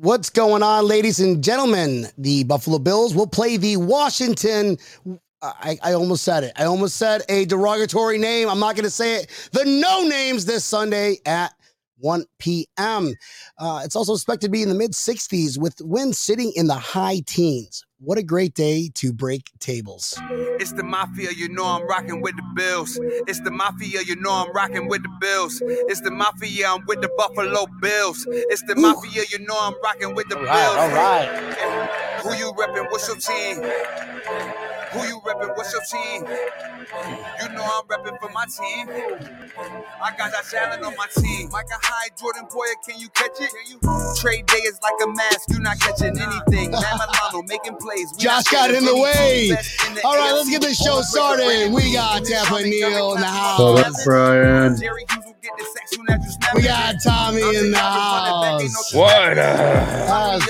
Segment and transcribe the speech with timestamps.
[0.00, 2.06] What's going on, ladies and gentlemen?
[2.18, 4.78] The Buffalo Bills will play the Washington.
[5.42, 6.52] I, I almost said it.
[6.54, 8.48] I almost said a derogatory name.
[8.48, 9.50] I'm not going to say it.
[9.50, 11.52] The no names this Sunday at
[12.00, 13.14] 1 p.m.
[13.58, 16.74] Uh, it's also expected to be in the mid 60s with winds sitting in the
[16.74, 17.84] high teens.
[18.00, 20.16] What a great day to break tables.
[20.30, 22.96] It's the mafia, you know I'm rocking with the Bills.
[23.02, 25.60] It's the mafia, you know I'm rocking with the Bills.
[25.64, 28.24] It's the mafia, I'm with the Buffalo Bills.
[28.30, 28.82] It's the Ooh.
[28.82, 30.54] mafia, you know I'm rocking with the All Bills.
[30.54, 31.28] right,
[31.68, 32.20] all right.
[32.22, 32.90] Who you reppin'?
[32.90, 33.62] What's your team?
[34.92, 35.54] Who you reppin'?
[35.56, 36.24] What's your team?
[36.24, 38.88] You know I'm reppin' for my team.
[38.88, 41.50] I got that Allen on my team.
[41.50, 43.50] Micah Hyde, Jordan Poyer, can you catch it?
[43.50, 44.14] Can you?
[44.16, 46.70] Trade day is like a mask, you're not catching anything.
[46.70, 48.10] Matt Milano making plays.
[48.16, 49.50] We Josh got in the way.
[49.50, 51.70] in the All right, let's get this show started.
[51.72, 53.58] We got Tampa Neal in the house.
[53.60, 54.76] What up, Brian?
[54.80, 57.78] Jerry Hughes will get the sack soon as you snap We got Tommy in the
[57.78, 58.94] house.
[58.94, 59.38] What?
[59.38, 60.40] Uh,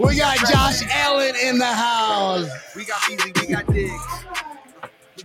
[0.00, 2.48] we got Josh Allen in the house.
[2.76, 3.92] We got Beasley, we got Diggs.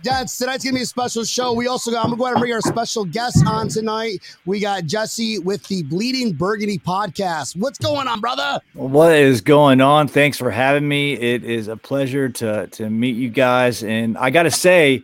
[0.04, 1.52] Gents, tonight's gonna be a special show.
[1.52, 4.20] We also got, I'm gonna go ahead and bring our special guest on tonight.
[4.46, 7.56] We got Jesse with the Bleeding Burgundy podcast.
[7.56, 8.60] What's going on, brother?
[8.74, 10.06] What is going on?
[10.06, 11.14] Thanks for having me.
[11.14, 13.82] It is a pleasure to to meet you guys.
[13.82, 15.02] And I got to say,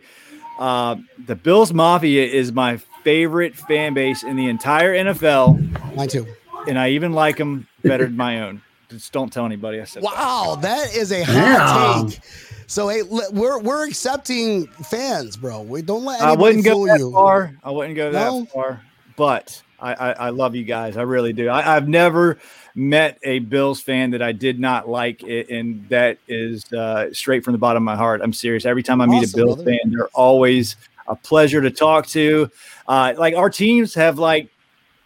[0.59, 6.25] uh, the Bills Mafia is my favorite fan base in the entire NFL, Mine too.
[6.69, 8.61] and I even like them better than my own.
[8.89, 10.03] Just don't tell anybody I said.
[10.03, 10.13] that.
[10.13, 12.09] Wow, that is a hot Damn.
[12.09, 12.19] take.
[12.67, 15.61] So hey, we're we're accepting fans, bro.
[15.61, 17.11] We don't let I anybody wouldn't go that you.
[17.11, 17.55] far.
[17.63, 18.41] I wouldn't go No?
[18.41, 18.81] that far.
[19.15, 20.97] But I, I, I love you guys.
[20.97, 21.47] I really do.
[21.47, 22.37] I, I've never
[22.75, 27.43] met a Bills fan that I did not like, it, and that is uh, straight
[27.43, 28.21] from the bottom of my heart.
[28.21, 28.65] I'm serious.
[28.65, 29.71] Every time I meet Awesome, a Bills brother.
[29.71, 30.75] fan, they're always
[31.07, 32.49] a pleasure to talk to.
[32.87, 34.49] Uh, like our teams have like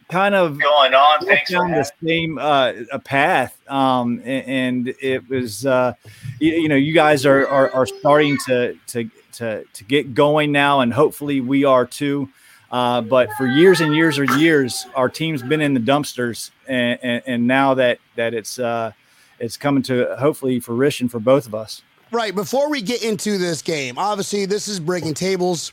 [0.09, 1.25] kind of Going on?
[1.25, 5.93] walked down the same uh, a path, um, a- and, it was uh,
[6.39, 10.51] you, you know you guys are, are are starting to to to to get going
[10.51, 12.29] now, and hopefully we are too.
[12.71, 16.99] Uh, but for years and years or years, our team's been in the dumpsters, and,
[17.01, 18.91] and, and now that that it's uh,
[19.39, 21.81] it's coming to hopefully fruition for both of us.
[22.11, 22.33] Right.
[22.33, 25.71] Before we get into this game, obviously this is breaking tables.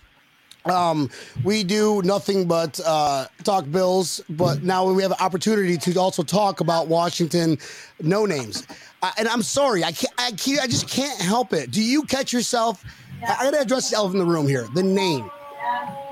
[0.70, 1.10] Um,
[1.44, 6.22] we do nothing but uh, talk Bills, but now we have an opportunity to also
[6.22, 7.58] talk about Washington
[8.00, 8.66] no names.
[9.02, 11.70] Uh, and I'm sorry, I can't, I can't, I just can't help it.
[11.70, 12.84] Do you catch yourself?
[13.26, 14.66] I, I gotta address the elephant in the room here.
[14.74, 15.30] The name.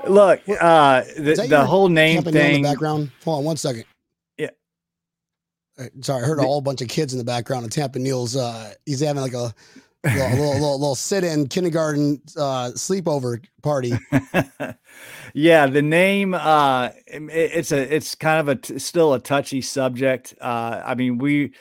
[0.07, 2.61] Look, uh, the, the whole name Neal in thing.
[2.61, 3.11] the background.
[3.23, 3.85] Hold on one second.
[4.37, 4.49] Yeah.
[6.01, 7.63] Sorry, I heard a whole bunch of kids in the background.
[7.63, 9.53] And Tampa Neal's uh, he's having like a
[10.05, 13.93] little, little, little, little sit-in kindergarten uh, sleepover party.
[15.33, 19.61] yeah, the name uh it- it's a it's kind of a t- still a touchy
[19.61, 20.33] subject.
[20.39, 21.51] Uh I mean, we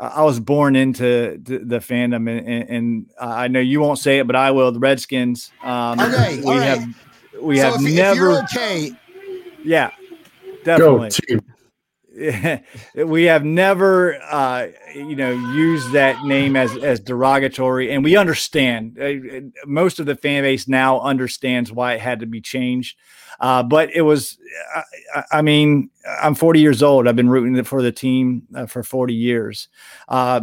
[0.00, 4.18] I was born into the, the fandom and, and, and I know you won't say
[4.20, 4.70] it, but I will.
[4.70, 5.50] The Redskins.
[5.64, 6.64] Um, Okay, we all right.
[6.68, 6.88] have
[7.42, 8.16] we so have if, if never.
[8.16, 8.92] you're okay,
[9.64, 9.90] yeah,
[10.64, 11.10] Go definitely.
[11.10, 11.40] team.
[12.96, 18.98] we have never uh you know used that name as as derogatory and we understand.
[19.00, 22.96] Uh, most of the fan base now understands why it had to be changed.
[23.40, 24.38] Uh but it was
[24.74, 24.82] I-
[25.14, 25.90] I, I mean
[26.22, 27.06] i'm 40 years old.
[27.06, 29.68] I've been rooting for the team uh, for 40 years.
[30.08, 30.42] Uh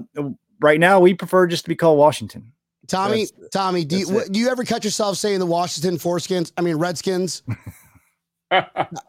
[0.61, 2.51] right now we prefer just to be called washington.
[2.87, 6.51] Tommy, That's- Tommy, do you, do you ever catch yourself saying the Washington Foreskins?
[6.57, 7.41] I mean Redskins.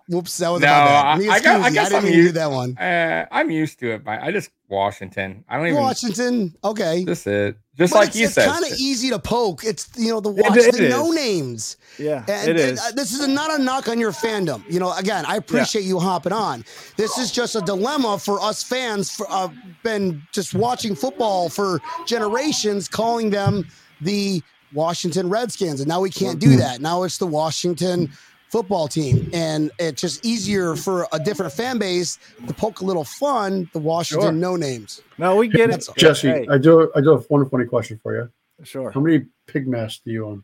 [0.08, 1.04] Whoops, that was No, bad.
[1.04, 2.78] I- I got- I excuse me, guess didn't I'm mean to used- that one.
[2.78, 4.04] Uh, I'm used to it.
[4.04, 5.44] but I just Washington.
[5.48, 5.78] I don't even.
[5.80, 7.04] Washington, okay.
[7.04, 7.56] Just it.
[7.76, 8.48] Just But like it's, you it's said.
[8.48, 9.62] kind of easy to poke.
[9.64, 11.76] It's you know the It- it Washington no names.
[11.98, 14.62] yeah And, it and, uh, this is not a knock on your fandom.
[14.72, 16.64] You know, again, I appreciate you hopping on.
[16.96, 19.10] This is just a dilemma for us fans.
[19.10, 19.48] For uh,
[19.82, 23.68] been just watching football for generations, calling them
[24.00, 24.42] the
[24.72, 26.50] Washington Redskins, and now we can't Mm-hmm.
[26.52, 26.80] do that.
[26.80, 28.10] Now it's the Washington
[28.56, 33.04] football team, and it's just easier for a different fan base to poke a little
[33.04, 33.68] fun.
[33.74, 34.32] The Washington Sure.
[34.32, 35.02] no names.
[35.18, 36.90] no we get it Jesse, Hey, I do.
[36.96, 38.30] I do have one funny question for you.
[38.64, 40.42] sure How many pig masks do you own?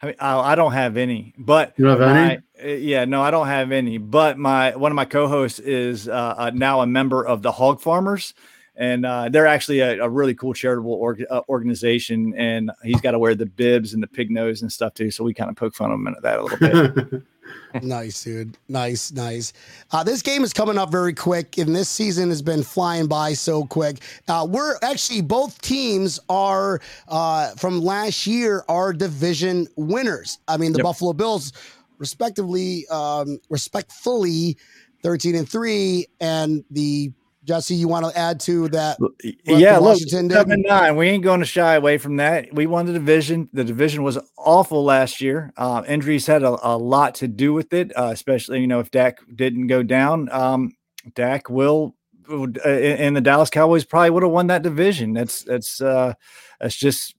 [0.00, 2.36] I, mean, I, I don't have any, but You don't have any?
[2.36, 3.98] my- uh, yeah, no, I don't have any.
[3.98, 7.80] But my one of my co-hosts is uh, uh, now a member of the Hog
[7.82, 8.32] Farmers,
[8.76, 12.32] and uh, they're actually a, a really cool charitable org- uh, organization.
[12.36, 15.10] And he's got to wear the bibs and the pig nose and stuff too.
[15.10, 17.22] So we kind of poke fun of him at that a little bit.
[17.82, 18.56] nice, dude.
[18.68, 19.52] Nice, nice.
[19.90, 23.32] Uh, this game is coming up very quick, and this season has been flying by
[23.32, 23.98] so quick.
[24.28, 30.38] Uh, we're actually both teams are uh, from last year are division winners.
[30.46, 30.84] I mean, the Yep.
[30.84, 31.52] Buffalo Bills,
[31.98, 34.56] respectively, um, respectfully,
[35.02, 37.12] thirteen and three, and the
[37.44, 38.98] Jesse, you want to add to that?
[39.46, 40.34] yeah, look, Washington did?
[40.34, 40.96] seven nine.
[40.96, 42.52] We ain't going to shy away from that.
[42.52, 43.48] We won the division.
[43.52, 45.52] The division was awful last year.
[45.56, 48.90] Uh, injuries had a, a lot to do with it, uh, especially you know if
[48.90, 50.30] Dak didn't go down.
[50.32, 50.72] Um,
[51.14, 51.94] Dak will,
[52.30, 55.12] uh, and the Dallas Cowboys probably would have won that division.
[55.12, 56.14] That's that's uh,
[56.60, 57.14] that's just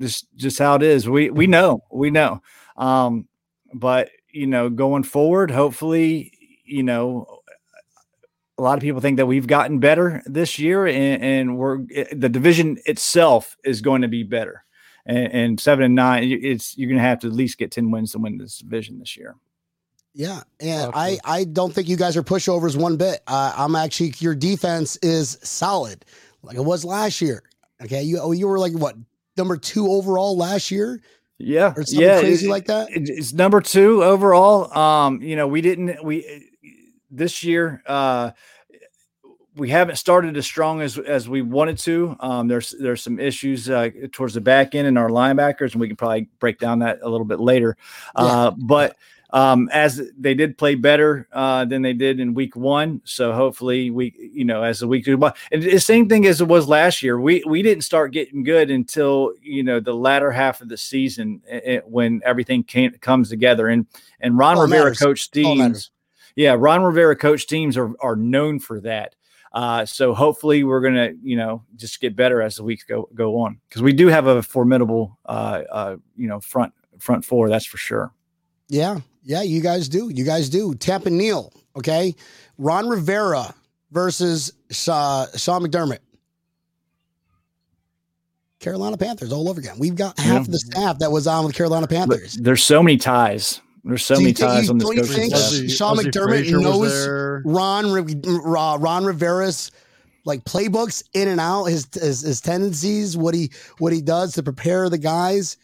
[0.00, 1.08] just just how it is.
[1.08, 2.42] We we know we know.
[2.76, 3.28] Um,
[3.72, 6.32] but you know, going forward, hopefully,
[6.64, 7.35] you know,
[8.58, 12.04] a lot of people think that we've gotten better this year, and, and we're eh,
[12.12, 14.64] the division itself is going to be better.
[15.04, 17.90] And, and seven and nine, it's you're going to have to at least get ten
[17.90, 19.36] wins to win this division this year.
[20.14, 23.20] Yeah, and I I don't think you guys are pushovers one bit.
[23.26, 26.04] Uh, I'm actually your defense is solid,
[26.42, 27.42] like it was last year.
[27.82, 28.96] Okay, you oh, you were like what
[29.36, 31.00] number two overall last year.
[31.38, 32.88] Yeah, or something yeah, crazy it- like that.
[32.90, 34.72] it- it's number two overall.
[34.76, 36.48] Um, you know, we didn't we
[37.10, 37.82] this year.
[37.86, 38.30] Uh,
[39.56, 42.16] we haven't started as strong as as we wanted to.
[42.20, 45.86] Um, there's there's some issues uh, towards the back end and our linebackers, and we
[45.88, 47.76] can probably break down that a little bit later.
[48.14, 48.96] Uh, but
[49.30, 53.90] um, as they did play better uh, than they did in week one, so hopefully
[53.90, 56.68] we, you know, as the week goes by, and the same thing as it was
[56.68, 57.20] last year.
[57.20, 61.42] We we didn't start getting good until you know the latter half of the season
[61.48, 63.68] eh, eh, when everything came, comes together.
[63.68, 63.86] And
[64.20, 64.98] and Ron All Rivera matters.
[64.98, 65.90] coach teams,
[66.36, 69.14] yeah, Ron Rivera coach teams are are known for that.
[69.52, 73.40] Uh, so hopefully we're gonna, you know, just get better as the weeks go go
[73.40, 77.48] on because we do have a formidable, uh, uh, you know, front front four.
[77.48, 78.12] That's for sure.
[78.68, 80.10] Yeah, yeah, you guys do.
[80.12, 80.74] You guys do.
[80.74, 82.14] Tampa Neal, okay?
[82.58, 83.54] Ron Rivera
[83.92, 84.52] versus
[84.88, 86.00] uh, Sean McDermott.
[88.58, 89.76] Carolina Panthers all over again.
[89.78, 90.40] We've got half Yeah.
[90.40, 92.34] of the staff that was on with Carolina But Panthers.
[92.34, 93.60] there's so many ties.
[93.86, 95.70] There's so Do you many think ties you- on this don't you coaching think staff.
[95.70, 97.42] Sean Ozzie McDermott Frazier knows.
[97.44, 99.70] Ron Ron Rivera's
[100.24, 104.42] like playbooks in and out, his, his his tendencies, what he what he does to
[104.42, 105.56] prepare the guys.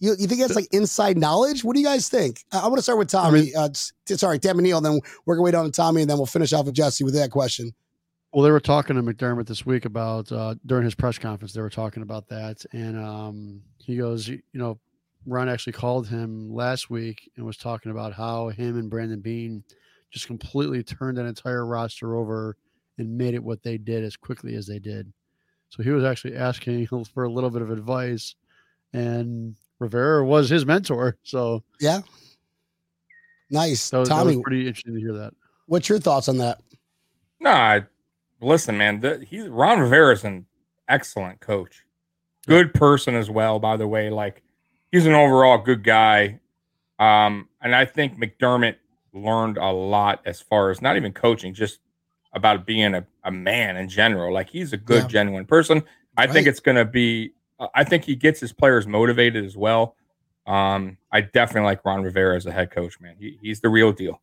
[0.00, 1.64] You, you think that's like inside knowledge?
[1.64, 2.44] What do you guys think?
[2.52, 3.54] I, I want to start with Tommy.
[3.54, 4.80] uh, s- sorry, Tampa Neal.
[4.80, 7.14] Then work our way down to Tommy, and then we'll finish off with Jesse with
[7.14, 7.72] that question.
[8.32, 11.52] Well, they were talking to McDermott this week about uh, during his press conference.
[11.52, 14.78] They were talking about that, and um, he goes, you know,
[15.26, 19.64] Ron actually called him last week and was talking about how him and Brandon Beane
[20.10, 22.56] just completely turned that entire roster over
[22.98, 25.12] and made it what they did as quickly as they did.
[25.70, 28.34] So he was actually asking for a little bit of advice,
[28.92, 31.16] and Rivera was his mentor.
[31.24, 32.02] So Yeah,
[33.50, 34.36] nice, that was, that Tommy.
[34.36, 35.32] was pretty interesting to hear that.
[35.66, 36.60] what's your thoughts on that?
[37.40, 37.82] No,
[38.40, 39.00] listen, man.
[39.00, 40.46] The, he Ron Rivera is an
[40.88, 41.84] excellent coach,
[42.46, 43.58] good person as well.
[43.58, 44.42] By the way, like
[44.94, 46.38] he's an overall good guy,
[47.00, 48.76] um, and I think McDermott
[49.12, 51.80] learned a lot as far as not even coaching, just
[52.32, 54.32] about being a, a man in general.
[54.32, 55.08] Like he's a good, Yeah.
[55.08, 55.82] genuine person.
[56.16, 57.32] I think it's going to be.
[57.74, 59.96] I think he gets his players motivated as well.
[60.46, 63.16] Um, I definitely like Ron Rivera as a head coach, man.
[63.18, 64.20] He, he's the real deal.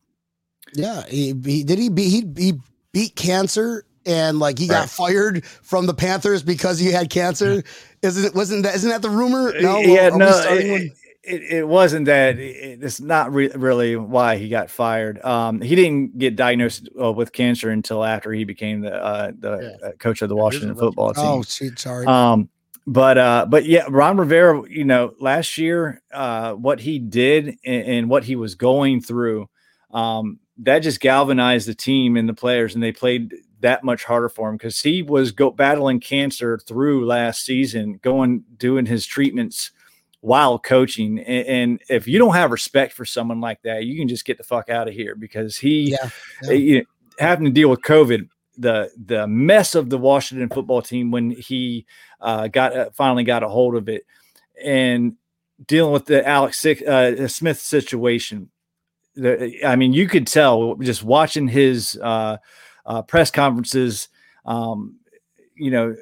[0.74, 2.52] Yeah, he, he did he beat he, he
[2.92, 7.62] beat cancer and like he got fired from the Panthers because he had cancer.
[8.02, 8.34] Isn't it?
[8.34, 8.74] Wasn't that?
[8.74, 9.52] Isn't that the rumor?
[9.60, 10.92] No, yeah, no, it,
[11.22, 12.38] it, it wasn't that.
[12.38, 15.24] It, it's not re- really why he got fired.
[15.24, 19.76] Um, he didn't get diagnosed uh, with cancer until after he became the uh, the
[19.80, 19.88] Yeah.
[19.88, 21.24] uh, coach of the Washington football team.
[21.24, 22.06] oh, shit, sorry.
[22.06, 22.48] Um,
[22.88, 27.86] but uh, but yeah, Ron Rivera, you know, last year, uh, what he did and,
[27.86, 29.48] and what he was going through,
[29.92, 34.28] um, that just galvanized the team and the players, and they played that much harder
[34.28, 39.70] for him because he was go battling cancer through last season, going doing his treatments
[40.20, 41.18] while coaching.
[41.18, 44.38] And, and if you don't have respect for someone like that, you can just get
[44.38, 46.10] the fuck out of here because he Yeah,
[46.42, 46.48] yeah.
[46.48, 46.84] uh, you know,
[47.18, 51.86] having to deal with COVID, the the mess of the Washington football team when he
[52.20, 54.06] uh, got uh, finally got a hold of it,
[54.62, 55.16] and
[55.66, 58.50] dealing with the Alex uh, Smith situation.
[59.14, 62.38] The, I mean, you could tell just watching his uh,
[62.86, 64.08] uh, press conferences.
[64.44, 64.96] Um,
[65.54, 65.94] you know,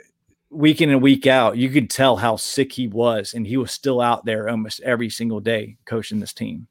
[0.50, 3.70] week in and week out, you could tell how sick he was, and he was
[3.70, 6.66] still out there almost every single day coaching this team.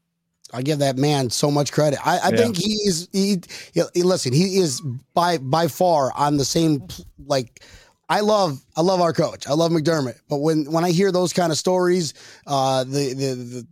[0.52, 2.00] I give that man so much credit.
[2.06, 2.38] I, I Yeah.
[2.38, 3.08] think he is.
[3.12, 3.42] He,
[3.74, 4.34] he, he- listen.
[4.34, 4.82] He is
[5.14, 6.88] by by far on the same
[7.26, 7.64] like.
[8.12, 9.48] I love I love our coach.
[9.48, 10.20] I love McDermott.
[10.28, 12.16] But when when I hear those kind of stories,
[12.48, 13.68] uh, the the, the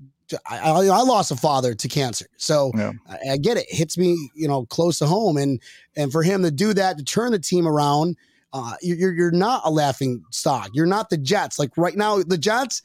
[0.50, 2.92] I, I I lost a father to cancer, so Yeah.
[3.10, 3.66] I, I get it.
[3.70, 5.62] Hits me, you know, close to home, and
[5.96, 8.18] and for him to do that to turn the team around,
[8.54, 10.70] Uh, you're you're not a laughing stock.
[10.74, 11.60] You're not the Jets.
[11.60, 12.82] Like right now, the Jets.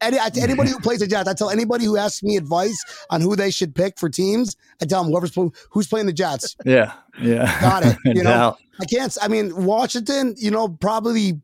[0.00, 2.78] Any, anybody who plays the Jets, I tell anybody who asks me advice
[3.10, 5.34] on who they should pick for teams, I tell them whoever's
[5.70, 6.56] who's playing the Jets.
[6.64, 7.96] Yeah, yeah, got it.
[8.16, 9.16] You know, I can't.
[9.20, 10.34] I mean, Washington.
[10.38, 11.40] You know, probably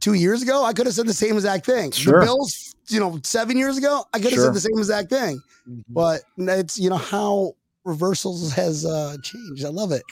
[0.00, 1.90] two years ago, I could have said the same exact thing.
[1.92, 2.20] Sure.
[2.20, 4.44] The Bills, you know, seven years ago, I could have Sure.
[4.46, 5.40] said the same exact thing.
[5.68, 5.84] Mhm.
[5.88, 7.54] But it's you know how
[7.84, 9.64] reversals has uh changed.
[9.64, 10.02] I love it.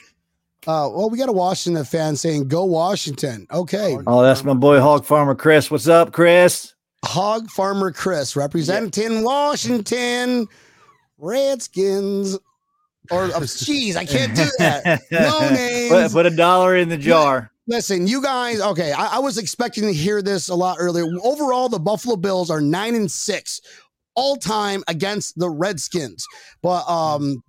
[0.67, 4.79] Uh, well, we got a Washington fan saying "Go Washington." Okay, Oh, that's my boy
[4.81, 5.71] Hog Farmer Chris.
[5.71, 6.73] What's up, Chris?
[7.05, 10.47] Hog Farmer Chris representing Washington
[11.17, 12.35] Redskins.
[13.11, 15.01] Or oh, jeez, I can't do that.
[15.11, 16.13] No Put, names.
[16.13, 17.51] put a dollar in the jar.
[17.69, 18.59] Listen, you guys.
[18.61, 21.05] Okay, I, I was expecting to hear this a lot earlier.
[21.23, 23.61] Overall, the Buffalo Bills are nine and six
[24.15, 26.25] all time against the Redskins.
[26.63, 27.43] But um,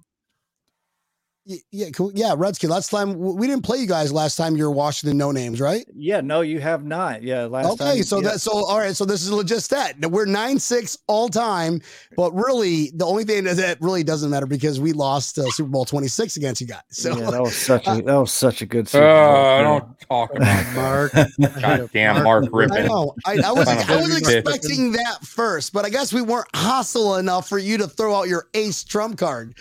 [1.70, 2.12] yeah, cool.
[2.14, 2.70] yeah, Redskins.
[2.70, 4.12] Last time we didn't play you guys.
[4.12, 5.84] Last time you were Washington no names, right?
[5.94, 7.22] Yeah, no, you have not.
[7.22, 8.02] Yeah, last okay, time.
[8.02, 8.30] so yeah.
[8.30, 11.80] that so all right, so this is just that We're nine six all time,
[12.16, 15.70] but really the only thing that, that really doesn't matter because we lost uh, Super
[15.70, 16.82] Bowl twenty six against you guys.
[16.90, 18.86] So yeah, that was such a that was such a good.
[18.86, 19.62] Uh, Super Bowl.
[19.62, 20.74] don't talk about that.
[20.74, 21.12] Mark.
[21.60, 23.14] God damn, Mark I know.
[23.24, 26.22] I, I was Son of I a was expecting that first, but I guess we
[26.22, 29.54] weren't hostile enough for you to throw out your ace trump card.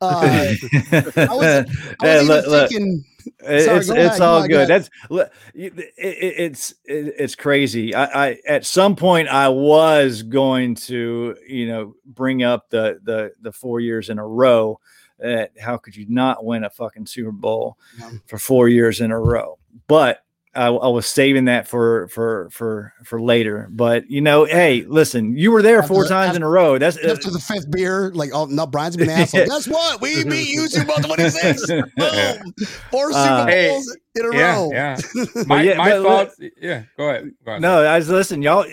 [0.00, 0.54] Uh,
[0.92, 1.66] I was,
[2.00, 3.04] I was look, look, thinking.
[3.40, 4.68] Sorry, it's go it's all go good.
[4.68, 4.90] That's
[5.54, 7.94] it, it's it, it's crazy.
[7.94, 13.32] I, I at some point I was going to you know bring up the the
[13.40, 14.78] the four years in a row.
[15.18, 18.10] That how could you not win a fucking Super Bowl Yeah.
[18.26, 19.58] for four years in a row?
[19.86, 20.18] But
[20.56, 23.68] I, I was saving that for for for for later.
[23.70, 26.78] But you know, hey, listen, you were there four After- times in a row.
[26.78, 29.46] That's uh, After the fifth beer, like, oh no, Brian's been an asshole.
[29.46, 30.00] Guess what?
[30.00, 31.66] We beat you Super Bowl 26.
[31.66, 31.84] Boom.
[32.90, 34.70] Four Super Uh, Hey, Bowls in a Yeah, row.
[34.72, 34.96] yeah.
[35.46, 36.36] My, yeah, my but- thoughts.
[36.60, 37.30] Yeah, go ahead.
[37.44, 37.62] Go ahead.
[37.62, 38.64] No, I was listen, y'all.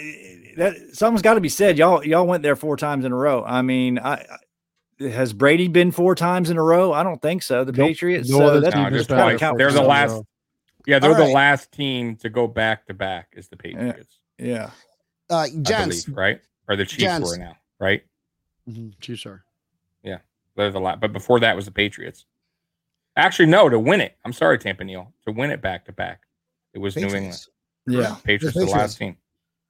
[0.57, 1.77] That something's got to be said.
[1.77, 3.43] Y'all, y'all went there four times in a row.
[3.43, 6.93] I mean, I, I has Brady been four times in a row?
[6.93, 7.63] I don't think so.
[7.63, 7.87] The Nope.
[7.87, 8.29] Patriots.
[8.29, 9.31] No so that's, No, just been kinda twice.
[9.31, 10.27] four count- They're the a last- row.
[10.85, 13.33] Yeah, they're All the last team to go back to back.
[13.33, 14.19] Is the Patriots?
[14.37, 14.71] Yeah.
[15.29, 16.41] Uh, I gents, believe, right?
[16.67, 17.29] Or the Chiefs Gents.
[17.29, 18.03] were now, right?
[18.69, 18.89] Mm-hmm.
[18.99, 19.43] Chiefs are.
[20.03, 20.19] Yeah.
[20.55, 20.99] They're the last.
[20.99, 22.25] But before that was the Patriots.
[23.15, 24.17] Actually, no, to win it.
[24.25, 25.13] I'm sorry, Tampa Neal.
[25.25, 26.21] To win it back to back,
[26.73, 27.23] it was New England.
[27.23, 27.49] Patriots.
[27.87, 28.15] Yeah.
[28.23, 29.17] Patriots, The the last team.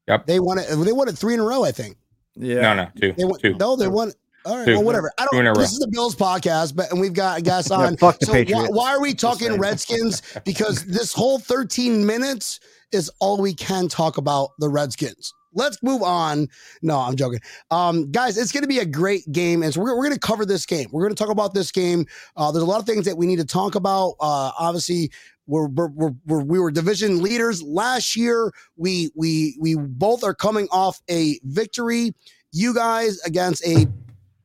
[0.07, 0.25] Yep.
[0.25, 0.67] They won it.
[0.69, 1.97] They won it three in a row, I think.
[2.35, 2.61] Yeah.
[2.61, 3.13] No, no, two.
[3.13, 3.39] They won.
[3.39, 3.55] two.
[3.55, 4.11] No, they won.
[4.45, 4.73] All right, Two.
[4.75, 5.11] well, whatever.
[5.17, 5.59] I Two in a don't.
[5.59, 7.97] This is the Bills podcast, but and we've got a guest Yeah, on.
[7.97, 9.57] fuck the so why, why are we talking.
[9.57, 10.21] Redskins?
[10.45, 12.59] Because this whole 13 minutes
[12.91, 15.33] is all we can talk about the Redskins.
[15.53, 16.47] Let's move on.
[16.81, 17.39] No, I'm joking.
[17.69, 20.19] Um, guys, it's going to be a great game, and so we're, we're going to
[20.19, 20.87] cover this game.
[20.91, 22.05] We're going to talk about this game.
[22.37, 24.15] Uh, there's a lot of things that we need to talk about.
[24.21, 25.11] Uh, obviously,
[25.47, 25.89] we're, we're,
[26.25, 28.51] we're we were division leaders last year.
[28.77, 32.13] We we we both are coming off a victory.
[32.53, 33.85] You guys against a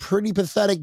[0.07, 0.79] pretty pathetic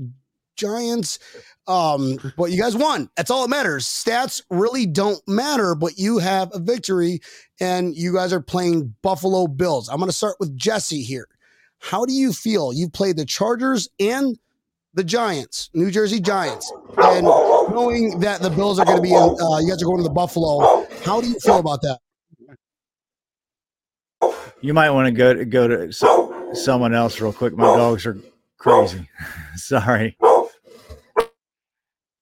[0.58, 1.18] Giants.
[1.66, 3.10] Um, but you guys won.
[3.16, 3.86] That's all that matters.
[3.86, 7.22] Stats really don't matter, but you have a victory
[7.60, 9.88] and you guys are playing Buffalo Bills.
[9.88, 11.28] I'm going to start with Jesse here.
[11.80, 12.74] How do you feel?
[12.74, 14.38] You played the Chargers and
[14.94, 19.16] the Giants, New Jersey Giants, and knowing that the Bills are going to be in,
[19.16, 20.86] uh, you guys are going to the Buffalo.
[21.04, 22.00] How do you feel about that?
[24.62, 27.56] You might want to go to go to so, someone else real quick.
[27.58, 28.18] My dogs are
[28.64, 29.08] crazy.
[29.56, 30.18] Sorry.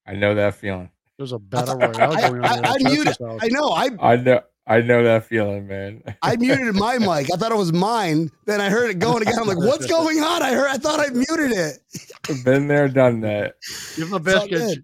[0.06, 0.90] I know that feeling.
[1.16, 2.44] There's a battle royale I- going on.
[2.44, 3.68] I- at I muted- I know.
[3.70, 4.40] I I know.
[4.64, 6.02] I know that feeling, man.
[6.22, 7.32] I muted my mic.
[7.32, 8.30] I thought it was mine.
[8.46, 9.34] Then I heard it going again.
[9.40, 10.40] I'm like, what's going on?
[10.42, 10.68] I heard.
[10.68, 12.44] I thought I muted it.
[12.44, 13.54] Been there, done that.
[13.96, 14.78] Give him a biscuit.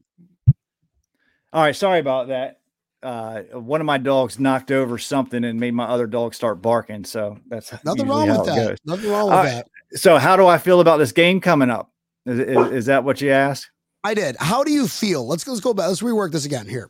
[1.53, 1.77] All right.
[1.77, 2.59] Sorry about that.
[3.05, 7.05] Uh, one of my dogs knocked over something and made my other dog start barking.
[7.05, 8.57] So that's Nothing wrong with that.
[8.71, 8.79] goes.
[8.85, 9.69] Nothing wrong with All that.
[9.95, 11.91] So, how do I feel about this game coming up?
[12.27, 13.71] Is, is, is that what you asked?
[14.05, 14.37] I did.
[14.39, 15.27] How do you feel?
[15.27, 15.89] Let's let's go back.
[15.89, 16.89] Let's rework this again here.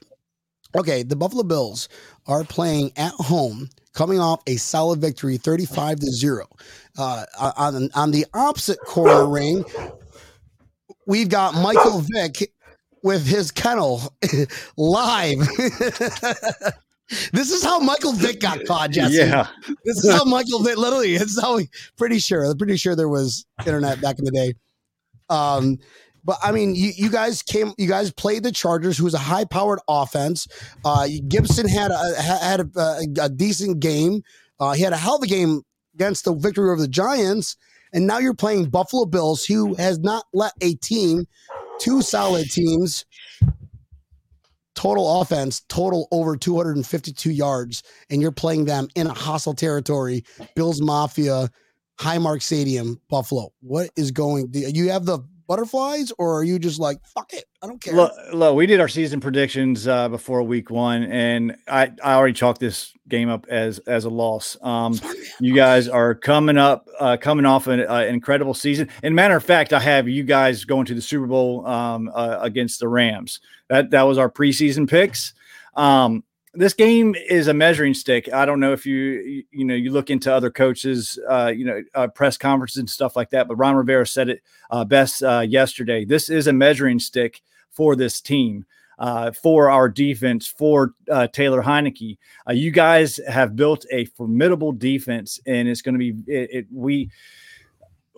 [0.77, 1.89] Okay, the Buffalo Bills
[2.27, 6.47] are playing at home, coming off a solid victory, thirty-five to zero.
[6.99, 7.25] Uh,
[7.57, 9.65] on on the opposite corner ring,
[11.07, 12.53] we've got Michael Vick
[13.03, 14.13] with his kennel
[14.77, 15.39] live.
[17.33, 19.17] this is how Michael Vick got caught, Jesse.
[19.17, 19.49] Yeah.
[19.85, 21.15] This is how Michael Vick literally.
[21.15, 21.61] It's how
[21.97, 22.45] pretty sure.
[22.45, 24.55] I'm pretty sure there was internet back in the day.
[25.31, 25.79] Um,
[26.25, 29.79] but I mean, you, you guys came, you guys played the Chargers, who's a high-powered
[29.89, 30.47] offense.
[30.85, 34.23] Uh, Gibson had a had a, a, a decent game.
[34.61, 35.63] Uh, he had a hell of a game
[35.95, 37.57] against the victory over the Giants,
[37.93, 41.27] and now you're playing Buffalo Bills, who has not let a team,
[41.79, 43.07] two solid teams,
[44.79, 50.23] total offense, total over 252 yards, and you're playing them in a hostile territory,
[50.55, 51.51] Bills Mafia,
[51.99, 53.53] Highmark Stadium, Buffalo.
[53.61, 54.51] What is going?
[54.53, 55.19] You have the
[55.49, 57.47] butterflies, or are you just like fuck it?
[57.63, 57.95] I don't care.
[57.95, 62.35] Look, look, we did our season predictions uh, before week one, and I, I already
[62.35, 64.57] chalked this game up as as a loss.
[64.63, 65.01] Um,
[65.41, 68.89] you guys are coming up, uh, coming off an, uh, incredible season.
[69.03, 72.39] And matter of fact, I have you guys going to the Super Bowl um, uh,
[72.41, 73.41] against the Rams.
[73.69, 75.35] That that was our preseason picks.
[75.75, 76.23] Um,
[76.59, 78.33] this game is a measuring stick.
[78.33, 81.83] I don't know if you you, know you look into other coaches, uh, you know,
[81.95, 83.47] uh, press conferences and stuff like that.
[83.47, 86.05] But Ron Rivera said it uh, best uh, yesterday.
[86.05, 88.67] This is a measuring stick for this team.
[88.99, 95.39] Uh, for our defense, for uh, Taylor Heinicke, you guys have built a formidable defense,
[95.47, 97.09] and it's going to be it, it, we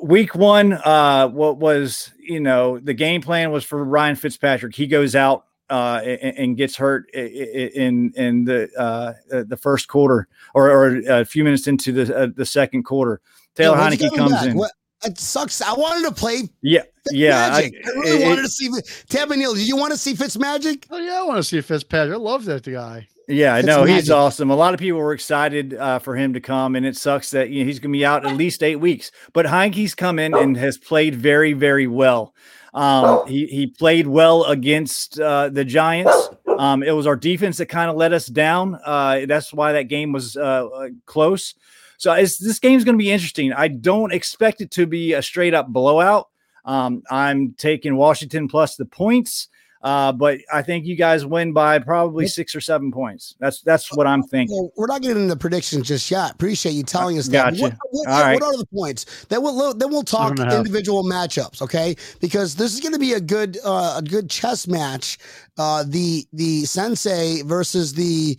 [0.02, 4.86] week one uh what was you know the game plan was for ryan fitzpatrick he
[4.86, 10.28] goes out uh, and, and, gets hurt in in the uh, uh, the first quarter
[10.54, 13.20] or, or, a few minutes into the uh, the second quarter.
[13.54, 14.46] Taylor yeah, Heinicke comes back?
[14.46, 14.56] in.
[14.56, 14.72] What?
[15.04, 15.62] It sucks.
[15.62, 16.48] I wanted to play.
[16.60, 17.50] Yeah, yeah.
[17.54, 18.68] I, I, really it, wanted to see
[19.08, 19.54] Tampa Neal.
[19.54, 20.86] Do you want to see Fitz Magic?
[20.90, 22.14] Oh yeah, I want to see Fitzpatrick.
[22.14, 23.06] I love that guy.
[23.30, 24.50] Yeah, no, he's awesome.
[24.50, 27.50] A lot of people were excited uh, for him to come, and it sucks that
[27.50, 29.12] you know, he's going to be out at least eight weeks.
[29.32, 32.34] But Heinicke's come in and has played very, very well.
[32.74, 36.30] Um, he he played well against uh, the Giants.
[36.58, 38.78] Um, it was our defense that kind of let us down.
[38.84, 41.54] Uh, that's why that game was uh, uh close.
[41.98, 43.52] So this game's going to be interesting.
[43.52, 46.28] I don't expect it to be a straight up blowout.
[46.64, 49.48] Um, I'm taking Washington plus the points.
[49.82, 53.34] Uh, but I think you guys win by probably six or seven points.
[53.40, 54.56] That's that's what I'm thinking.
[54.56, 56.32] Well, we're not getting into predictions just yet.
[56.32, 57.54] Appreciate you telling us that.
[57.56, 58.34] What, what, All right.
[58.34, 59.24] what are the points?
[59.30, 61.96] Then we'll then we'll talk individual matchups, okay?
[62.20, 65.18] Because this is going to be a good uh, a good chess match.
[65.56, 68.38] Uh, the the sensei versus the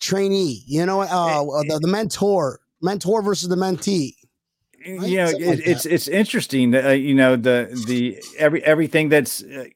[0.00, 0.64] trainee.
[0.66, 4.14] You know, uh, uh the, the mentor mentor versus the mentee
[4.86, 5.08] right?
[5.08, 9.42] you know it, like it's it's interesting uh, you know the the every everything that's
[9.42, 9.66] uh,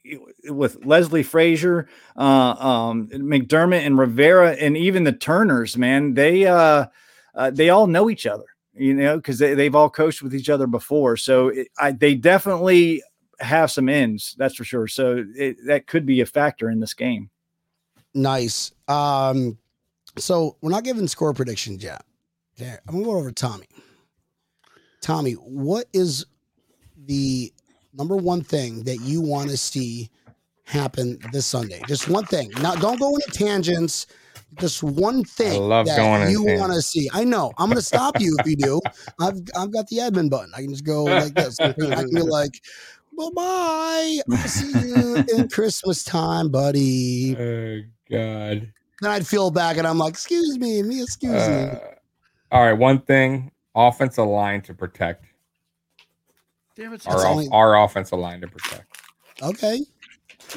[0.44, 6.86] with Leslie Frazier uh, um, McDermott and Rivera and even the Turners man they uh,
[7.34, 10.50] uh they all know each other you know because they, they've all coached with each
[10.50, 11.16] other before.
[11.16, 13.02] So it, I, they definitely
[13.38, 14.88] have some ends that's for sure.
[14.88, 17.30] So it, that could be a factor in this game.
[18.14, 18.72] Nice.
[18.88, 19.58] Um
[20.18, 22.02] so we're not giving score predictions yet.
[22.58, 23.66] Okay i'm gonna go over tommy
[25.06, 26.26] Tommy, what is
[27.06, 27.52] the
[27.94, 30.10] number one thing that you want to see
[30.64, 31.80] happen this Sunday?
[31.86, 32.50] Just one thing.
[32.60, 34.08] Now, don't go into tangents.
[34.58, 37.08] Just one thing that you want to see.
[37.12, 37.52] I know.
[37.56, 38.80] I'm going to stop you if you do.
[39.20, 40.50] I've I've got the admin button.
[40.56, 41.60] I can just go like this.
[41.60, 42.60] I can be like,
[43.16, 44.16] bye bye.
[44.28, 47.36] I'll see you in Christmas time, buddy.
[47.36, 48.72] Oh God.
[49.02, 51.80] Then I'd feel back, and I'm like, excuse me, me, excuse uh, me.
[52.50, 55.26] All right, one thing offensive line to protect.
[56.74, 57.06] Damn it!
[57.06, 57.48] Our, only...
[57.52, 59.00] our offensive line to protect.
[59.42, 59.80] Okay,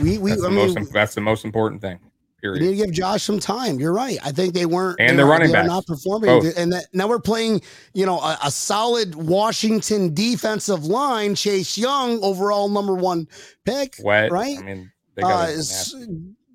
[0.01, 1.99] we we that's, I the, mean, most, that's the most important thing.
[2.41, 2.62] Period.
[2.62, 3.79] We need to give Josh some time.
[3.79, 4.17] You're right.
[4.23, 6.58] I think they weren't and the running back not performing, Both.
[6.58, 7.62] and that, now we're playing.
[7.93, 11.36] You know, a, a, solid Washington defensive line.
[11.36, 13.27] Chase Young, overall number one
[13.65, 13.95] pick.
[13.95, 14.58] Sweat, right?
[14.58, 15.51] I mean, uh,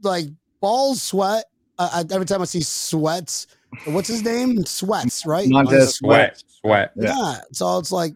[0.03, 0.27] like
[0.61, 1.45] balls sweat.
[1.79, 3.47] Uh, every time I see sweats,
[3.85, 4.65] what's his name?
[4.65, 5.49] Sweats, right?
[5.49, 6.43] Montez Sweat.
[6.65, 6.93] Sweat.
[6.97, 7.15] Yeah.
[7.17, 7.41] yeah.
[7.53, 8.15] So it's like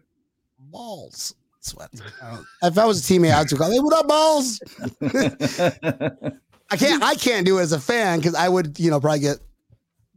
[0.59, 1.35] balls.
[1.61, 1.89] Sweat.
[2.63, 4.59] if I was a teammate, I'd go, hey, what up, balls?
[6.71, 9.19] I can't I can't do it as a fan because I would, you know, probably
[9.19, 9.39] get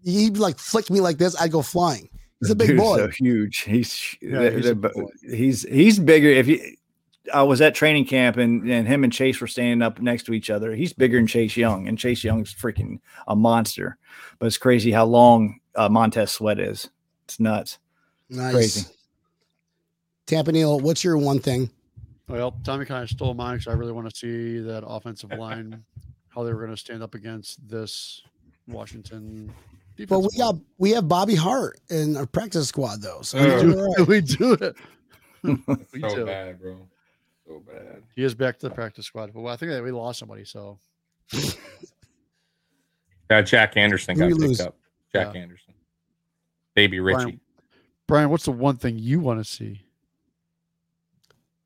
[0.04, 2.08] he'd like flick me like this, I'd go flying.
[2.40, 2.96] He's a big Dude's boy.
[2.96, 3.58] So huge.
[3.60, 4.74] He's yeah, he's,
[5.22, 6.28] he's, he's bigger.
[6.28, 6.76] If you
[7.32, 10.32] I was at training camp and, and him and Chase were standing up next to
[10.32, 10.74] each other.
[10.74, 13.96] He's bigger than Chase Young, and Chase Young's freaking a monster.
[14.38, 16.90] But it's crazy how long uh, Montez Sweat is.
[17.24, 17.78] It's nuts.
[18.32, 18.54] Nice.
[18.54, 18.86] Crazy.
[20.26, 21.70] Tampa Neal, what's your one thing?
[22.28, 25.84] Well, Tommy kind of stole mine because I really want to see that offensive line,
[26.28, 28.22] how they were going to stand up against this
[28.66, 29.52] Washington.
[29.96, 30.08] Defense.
[30.08, 33.84] But we got we have Bobby Hart in our practice squad though, so we do,
[33.84, 34.06] right.
[34.08, 34.76] we do it.
[35.92, 36.24] we so do.
[36.24, 36.78] bad, bro.
[37.46, 38.02] So bad.
[38.16, 40.46] He is back to the practice squad, but I think that we lost somebody.
[40.46, 40.78] So,
[43.30, 44.60] yeah, Jack Anderson got picked lose?
[44.62, 44.76] up.
[45.12, 45.42] Jack yeah.
[45.42, 45.74] Anderson,
[46.74, 47.16] baby Richie.
[47.16, 47.40] Brian,
[48.06, 49.82] Brian, what's the one thing you want to see?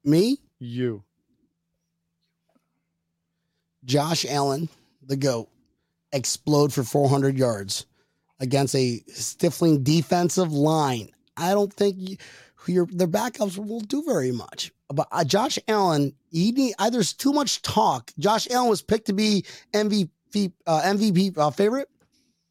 [0.05, 0.39] Me?
[0.59, 1.03] You.
[3.85, 4.69] Josh Allen,
[5.03, 5.49] the GOAT,
[6.13, 7.87] explode for 400 yards
[8.41, 11.11] against a stifling defensive line.
[11.37, 12.17] I don't think you,
[12.67, 14.73] your their backups will do very much.
[14.89, 18.13] But uh, Josh Allen, he need, uh, there's too much talk.
[18.19, 21.89] Josh Allen was picked to be MVP uh, MVP uh, favorite.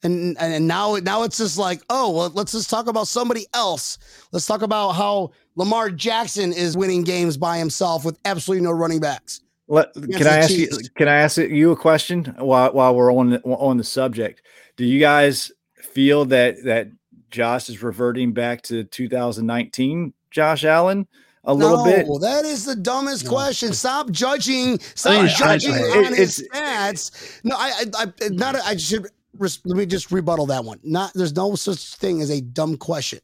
[0.04, 3.98] And, and now now it's just like oh well let's just talk about somebody else
[4.32, 9.00] let's talk about how lamar jackson is winning games by himself with absolutely no running
[9.00, 10.70] backs Let, can I ask you?
[10.96, 14.44] Can I ask you a question while while we're on the, on the subject?
[14.78, 16.90] Do you guys feel that that
[17.32, 21.08] Josh is reverting back to 2019 Josh Allen
[21.44, 22.08] a little no, bit?
[22.22, 23.32] That is the dumbest no.
[23.32, 23.74] question.
[23.74, 24.80] Stop judging.
[24.80, 27.42] Stop judging I, I, on it, his stats.
[27.44, 28.56] No, I, I, I not.
[28.56, 29.08] I should
[29.40, 30.80] let me just rebuttal that one.
[30.84, 33.20] Not there's no such thing as a dumb question.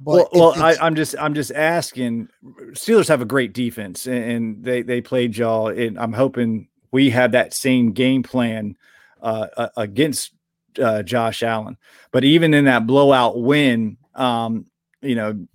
[0.00, 2.28] But well, well I, am just I'm just asking.
[2.72, 5.68] Steelers have a great defense, and they they played y'all.
[5.68, 8.76] And I'm hoping we have that same game plan
[9.20, 10.32] uh, against
[10.80, 11.76] uh, Josh Allen.
[12.12, 14.66] But even in that blowout win, um,
[15.02, 15.46] you know,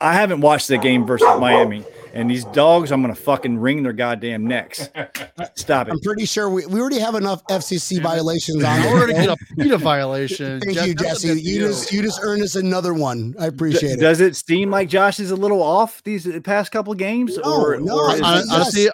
[0.00, 1.84] I haven't watched the game versus Miami.
[2.12, 4.88] And these dogs, I'm gonna fucking wring their goddamn necks.
[5.54, 5.92] Stop it.
[5.92, 8.80] I'm pretty sure we, we already have enough FCC violations on.
[8.80, 10.60] We're already get a PETA violation.
[10.60, 11.40] Thank you, Jesse.
[11.40, 13.36] You just you just earned us another one.
[13.38, 14.00] I appreciate D- it.
[14.00, 17.36] Does it seem like Josh is a little off these past couple games?
[17.36, 17.96] No, or, no.
[17.96, 18.88] Or I, honestly,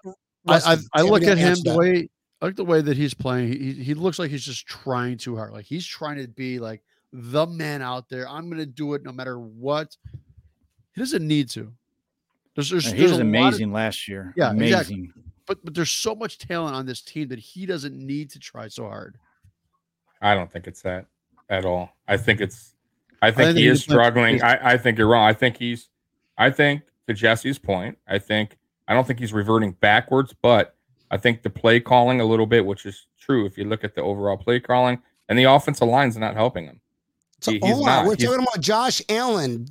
[0.47, 2.11] I, I, I look at him the way
[2.43, 3.53] I like the way that he's playing.
[3.53, 5.53] He he looks like he's just trying too hard.
[5.53, 8.29] Like he's trying to be like the man out there.
[8.29, 9.97] I'm going to do it no matter what.
[10.97, 11.71] He doesn't need to.
[12.55, 14.33] There's, there's, he was amazing of, last year.
[14.35, 14.79] Yeah, amazing.
[14.79, 15.11] Exactly.
[15.47, 18.67] But but there's so much talent on this team that he doesn't need to try
[18.69, 19.19] so hard.
[20.23, 21.05] I don't think it's that
[21.51, 21.91] at all.
[22.09, 22.73] I think it's.
[23.21, 24.43] I think, I think he is struggling.
[24.43, 25.29] I, I think you're wrong.
[25.29, 25.91] I think he's.
[26.39, 27.99] I think to Jesse's point.
[28.09, 28.57] I think
[28.89, 30.77] I don't think he's reverting backwards, but
[31.11, 33.95] I think the play calling a little bit, which is true if you look at
[33.95, 36.81] the overall play calling, and the offensive line's not helping him.
[37.41, 39.67] So he, hold on, oh, we're he's, talking about Josh Allen.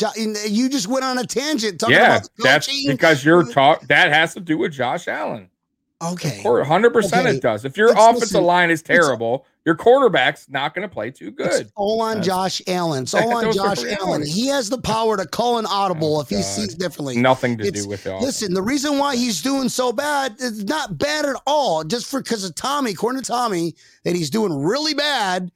[0.48, 3.82] You just went on a tangent talking yeah, about that's because you're talk.
[3.88, 5.50] That has to do with Josh Allen.
[6.04, 7.66] Okay, hundred percent it does.
[7.66, 8.44] If your Let's offensive listen.
[8.44, 11.62] line is terrible, your quarterback's not going to play too good.
[11.62, 13.04] It's all on that's, Josh Allen.
[13.04, 14.26] It's all on Josh Allen.
[14.26, 16.44] He has the power to call an oh, audible oh, if he God.
[16.44, 17.18] sees differently.
[17.18, 18.22] Nothing to it's, do with it.
[18.22, 21.84] Listen, the reason why he's doing so bad is not bad at all.
[21.84, 23.74] Just for because of Tommy, according to Tommy,
[24.04, 25.52] that he's doing really bad.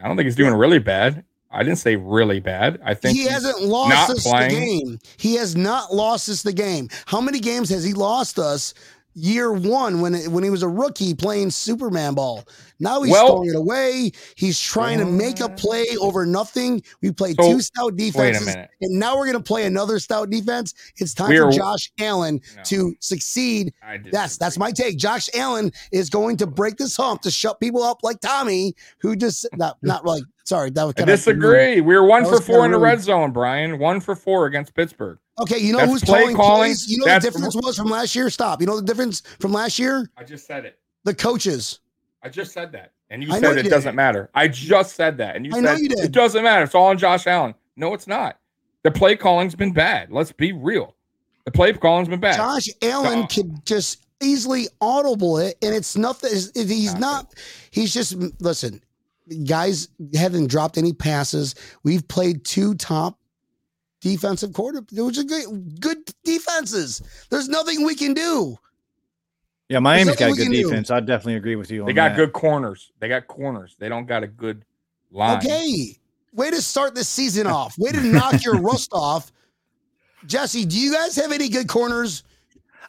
[0.00, 1.24] I don't think he's doing really bad.
[1.54, 2.80] I didn't say really bad.
[2.84, 4.50] I think he hasn't lost us playing.
[4.50, 4.98] the game.
[5.16, 6.88] He has not lost us the game.
[7.06, 8.74] How many games has he lost us?
[9.14, 12.44] Year one, when it, when he was a rookie playing Superman ball.
[12.80, 14.12] Now he's well, throwing it away.
[14.36, 16.82] He's trying to make a play over nothing.
[17.02, 20.74] We played so, two stout defenses, and now we're going to play another stout defense.
[20.96, 23.72] It's time for Josh Allen no, to succeed.
[24.10, 24.98] That's that's my take.
[24.98, 29.16] Josh Allen is going to break this hump to shut people up like Tommy, who
[29.16, 30.94] just not not like Sorry, that was.
[30.98, 31.80] I disagree.
[31.80, 33.78] we were one for four in the red zone, Brian.
[33.78, 35.18] One for four against Pittsburgh.
[35.40, 36.68] Okay, you know that's who's play calling?
[36.68, 36.86] Plays?
[36.88, 38.28] You know the difference was from last year.
[38.28, 38.60] Stop.
[38.60, 40.10] You know the difference from last year.
[40.18, 40.78] I just said it.
[41.04, 41.80] The coaches.
[42.24, 44.30] I just said that, and you said it doesn't matter.
[44.34, 46.64] I just said that, and you I said you it doesn't matter.
[46.64, 47.54] It's all on Josh Allen.
[47.76, 48.38] No, it's not.
[48.82, 50.10] The play calling's been bad.
[50.10, 50.94] Let's be real.
[51.44, 52.36] The play calling's been bad.
[52.36, 53.26] Josh Allen no.
[53.26, 56.30] could just easily audible it, and it's nothing.
[56.54, 57.34] He's not.
[57.70, 58.80] He's just listen
[59.44, 61.54] guys haven't dropped any passes.
[61.82, 63.18] We've played two top
[64.00, 67.02] defensive quarter, which are good, good defenses.
[67.30, 68.56] There's nothing we can do.
[69.68, 70.90] Yeah, Miami's got a good defense.
[70.90, 71.84] I definitely agree with you.
[71.84, 72.16] They got that.
[72.16, 72.92] good corners.
[73.00, 73.76] They got corners.
[73.78, 74.64] They don't got a good
[75.10, 75.38] line.
[75.38, 75.98] Okay.
[76.32, 77.76] Way to start the season off.
[77.78, 79.32] Way to knock your rust off.
[80.26, 82.24] Jesse, do you guys have any good corners?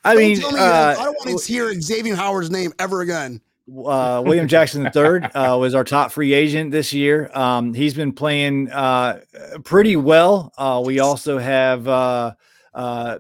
[0.04, 3.42] I don't mean, me, uh, I don't want to hear Xavier Howard's name ever again
[3.68, 7.32] uh, William Jackson III uh, was our top free agent this year.
[7.34, 9.22] Um, he's been playing uh,
[9.64, 10.54] pretty well.
[10.58, 12.34] Uh, we also have uh,
[12.74, 13.18] uh,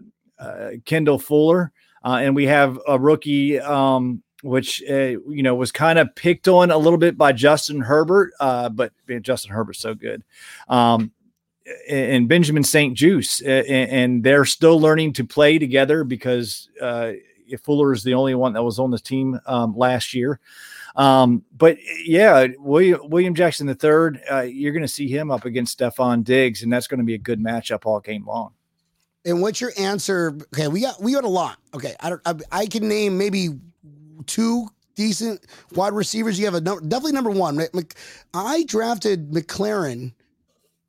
[0.85, 1.71] Kendall Fuller,
[2.05, 6.77] and we have a rookie, um, which you know was kind of picked on a
[6.77, 8.91] little bit by Justin Herbert, but
[9.21, 10.23] Justin Herbert's so good.
[10.67, 11.11] Um,
[11.89, 16.69] and Benjamin St-Juste, and they're still learning to play together because
[17.63, 20.39] Fuller is the only one that was on the team um, last year.
[20.95, 25.77] Um, but yeah, William, William Jackson III, uh, you're going to see him up against
[25.77, 28.53] Stefon Diggs, and that's going to be a good matchup all game long.
[29.25, 30.37] And what's your answer?
[30.53, 31.57] Okay, we got we got a lot.
[31.73, 32.21] Okay, I don't.
[32.25, 33.49] I, I can name maybe
[34.27, 36.39] two decent wide receivers.
[36.39, 37.59] You have a number, definitely number one.
[38.33, 40.13] I drafted McLaren,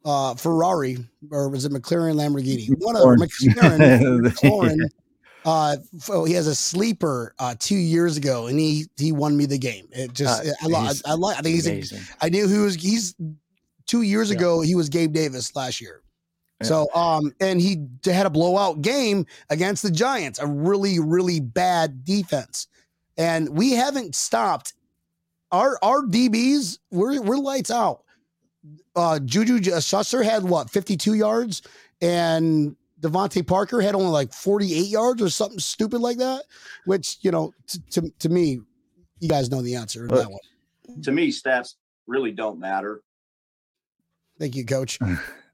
[0.05, 0.99] uh, Ferrari,
[1.31, 2.69] or was it McLaren Lamborghini?
[2.79, 4.81] One of them, McLaren, McLaren
[5.47, 5.77] uh,
[6.11, 9.59] oh, he has a sleeper uh, two years ago, and he he won me the
[9.59, 9.89] game.
[9.93, 11.39] It just uh, I, I, I.
[11.39, 11.93] I think he's.
[11.93, 12.75] A, I knew who was.
[12.75, 13.15] He's
[13.87, 14.37] two years yeah.
[14.37, 14.61] ago.
[14.61, 16.03] He was Gabe Davis last year.
[16.61, 16.67] Yeah.
[16.67, 22.05] So um, and he had a blowout game against the Giants, a really really bad
[22.05, 22.69] defense,
[23.19, 24.73] and we haven't stopped
[25.53, 28.03] our our DBs we're we're lights out.
[28.95, 31.63] Uh, Juju Schuster had what 52 yards,
[32.01, 36.45] and DeVante Parker had only like 48 yards or something stupid like that.
[36.87, 38.61] Which you know, t- to to me,
[39.21, 41.03] you guys know the answer to that one.
[41.03, 41.75] To me, stats
[42.07, 43.03] really don't matter.
[44.39, 44.99] Thank you, Coach.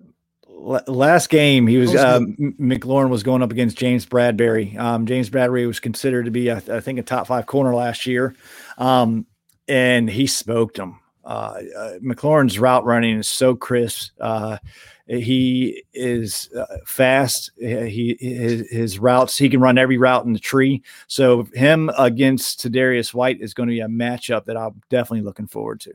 [0.63, 4.79] La- Last game, he was um, McLaurin was going up against James Bradberry.
[4.79, 7.75] Um, James Bradberry was considered to be, I, th- I think, a top five corner
[7.75, 8.35] last year,
[8.79, 9.27] um,
[9.67, 11.01] and he smoked him.
[11.25, 14.13] Uh, uh, McLaurin's route running is so crisp.
[14.21, 14.59] Uh,
[15.07, 17.51] he is uh, fast.
[17.59, 20.83] He his, his routes he can run every route in the tree.
[21.09, 25.49] So him against Tre'Davious White is going to be a matchup that I'm definitely looking
[25.49, 25.93] forward to.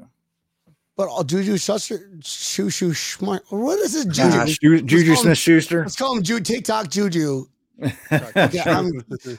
[0.97, 3.39] But uh, Juju Schuster, shoo shoo schmar.
[3.49, 4.37] What is this, Juju?
[4.37, 5.81] Ah, Ju- Juju call Smith Schuster.
[5.81, 7.45] Let's call him Jude TikTok Juju.
[8.09, 8.91] Yeah, I'm,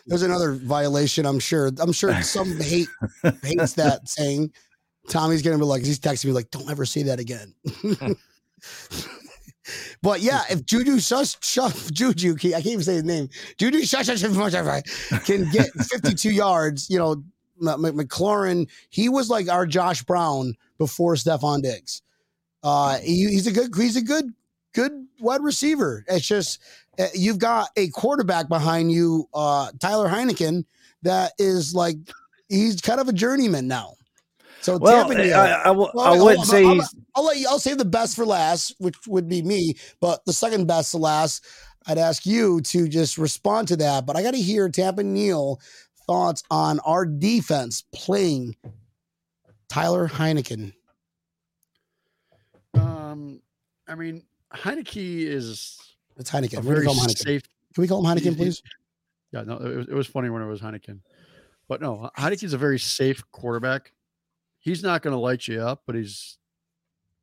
[0.07, 1.27] there's another violation.
[1.27, 1.73] I'm sure.
[1.81, 2.87] I'm sure some hate
[3.43, 4.53] hates that saying.
[5.09, 7.53] Tommy's gonna be like, he's texting me like, "Don't ever say that again."
[10.03, 13.29] but yeah, if Juju Shush Shush Juju, I can't even say his name.
[13.57, 14.23] Juju Shush Shush
[15.25, 16.89] can get 52 yards.
[16.89, 17.25] You know,
[17.61, 18.69] McLaurin.
[18.91, 22.03] He was like our Josh Brown before Stefon Diggs.
[22.63, 23.75] Uh, he, he's a good.
[23.77, 24.33] He's a good
[24.75, 26.05] good wide receiver.
[26.09, 26.61] It's just
[26.99, 30.65] uh, you've got a quarterback behind you, uh, Tyler Heineken,
[31.03, 31.97] that is like
[32.49, 33.95] he's kind of a journeyman now.
[34.61, 35.47] So Well, Tampa, I.
[35.47, 36.95] I, I Well, I wouldn't say I'll, he's.
[37.15, 37.47] I'll let you.
[37.49, 39.75] I'll save the best for last, which would be me.
[40.01, 41.45] But the second best to last,
[41.87, 44.07] I'd ask you to just respond to that.
[44.07, 45.61] But I got to hear Tampa Neal
[46.07, 48.57] thoughts on our defense playing
[49.69, 50.73] Tyler Heineken.
[52.75, 53.41] Um,
[53.87, 54.23] I mean,
[54.55, 55.79] Heinicke is
[56.17, 56.63] It's Heineken.
[56.63, 57.19] Very call him Heineken.
[57.19, 57.43] safe.
[57.75, 58.63] Can we call him Heineken, please?
[59.33, 61.01] Yeah, no, it was, it was funny when it was Heineken,
[61.69, 63.93] but no, Heinicke's a very safe quarterback.
[64.61, 66.39] He's not going to light you up, but he's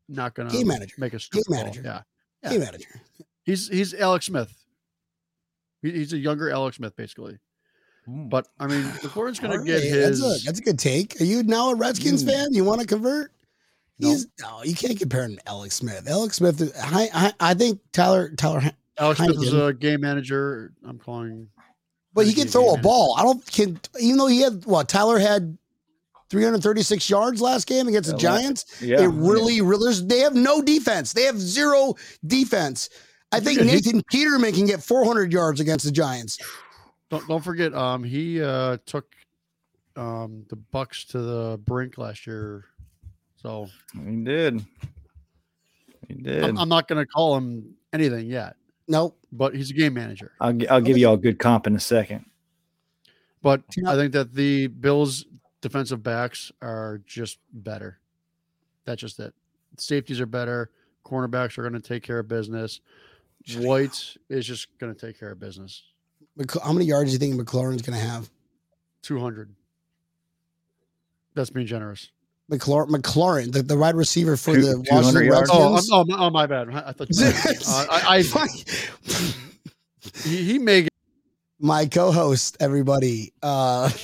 [0.08, 0.96] not going Game to manager.
[1.00, 1.56] make a stupid call.
[1.58, 1.82] manager.
[1.84, 2.02] Yeah,
[2.44, 2.50] Yeah.
[2.52, 3.02] Game manager.
[3.44, 4.54] he's he's Alex Smith.
[5.82, 7.40] He- He's a younger Alex Smith, basically.
[8.08, 10.22] But I mean, the McLaurin's going to get right, his.
[10.22, 11.20] That's a, that's a good take.
[11.20, 12.28] Are you now a Redskins Mm.
[12.32, 12.54] fan?
[12.54, 13.32] You want to convert?
[14.00, 14.10] No.
[14.10, 16.08] He's no, you can't compare him to Alex Smith.
[16.08, 18.62] Alex Smith, is- I, I, I think Tyler, Tyler,
[19.00, 20.74] Alex Smith is a game manager.
[20.86, 21.48] I'm calling.
[22.14, 22.82] but he can throw a manager.
[22.84, 23.16] ball.
[23.18, 25.58] I don't can even though he had what Tyler had
[26.30, 28.66] 336 yards last game against the Giants.
[28.82, 31.14] Yeah, It really, really, they have no defense.
[31.14, 32.90] They have zero defense.
[33.32, 36.38] I think Nathan Peterman can get 400 yards against the Giants.
[37.20, 37.74] Don't don't forget.
[37.74, 39.16] Um, he uh took
[39.96, 42.66] um the Bucks to the brink last year.
[43.42, 44.66] So he did.
[46.08, 46.44] He did.
[46.44, 48.56] I'm, I'm not going to call him anything yet,
[48.88, 49.18] Nope.
[49.32, 50.34] but he's a game manager.
[50.40, 52.26] I'll, I'll give you all a good comp in a second.
[53.42, 55.26] But I think that the Bills'
[55.62, 58.00] defensive backs are just better.
[58.86, 59.34] That's just it.
[59.78, 60.72] Safeties are better.
[61.06, 62.82] Cornerbacks are going to take care of business.
[63.58, 65.84] White is just going to take care of business.
[66.40, 68.30] McC- How many yards do you think McLaurin's going to have?
[69.04, 69.54] 200.
[71.36, 72.10] That's being generous.
[72.52, 75.50] McLaurin, McLaurin the, the wide receiver for Two- the 200 Washington yards?
[75.52, 75.90] Oh, I'm, Redskins.
[75.92, 76.70] oh, my- oh, my bad.
[76.70, 77.36] I I thought you meant,
[77.68, 78.48] uh, I, I,
[80.24, 80.92] he, he may get
[81.60, 83.34] my co-host, everybody.
[83.42, 83.90] Uh,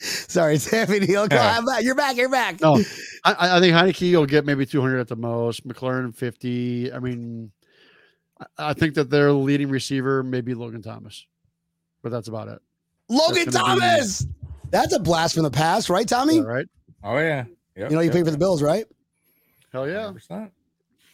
[0.00, 1.00] sorry, Tiffany.
[1.06, 1.56] Neil, go- Yeah.
[1.58, 1.82] I'm back.
[1.84, 2.16] You're back.
[2.16, 2.60] You're back.
[2.60, 2.76] No,
[3.24, 5.66] I, I think Heinicke will get maybe 200 at the most.
[5.66, 6.92] McLaren 50.
[6.92, 7.52] I mean,
[8.58, 11.26] I, I think that their leading receiver may be Logan Thomas,
[12.02, 12.60] but that's about it.
[13.08, 14.26] Logan That's gonna be- Thomas.
[14.70, 16.38] That's a blast from the past, right, Tommy?
[16.38, 16.66] All right.
[17.04, 17.44] Oh yeah.
[17.76, 18.86] Yep, You know, you yep, pay for the Bills, right?
[19.72, 20.10] Hell yeah.
[20.10, 20.50] 100%.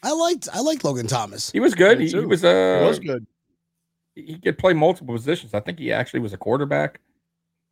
[0.03, 1.51] I liked I liked Logan Thomas.
[1.51, 1.99] He was good.
[2.01, 3.27] He, he was It uh was good.
[4.15, 5.55] he could play multiple positions.
[5.55, 7.01] I think he actually was a quarterback.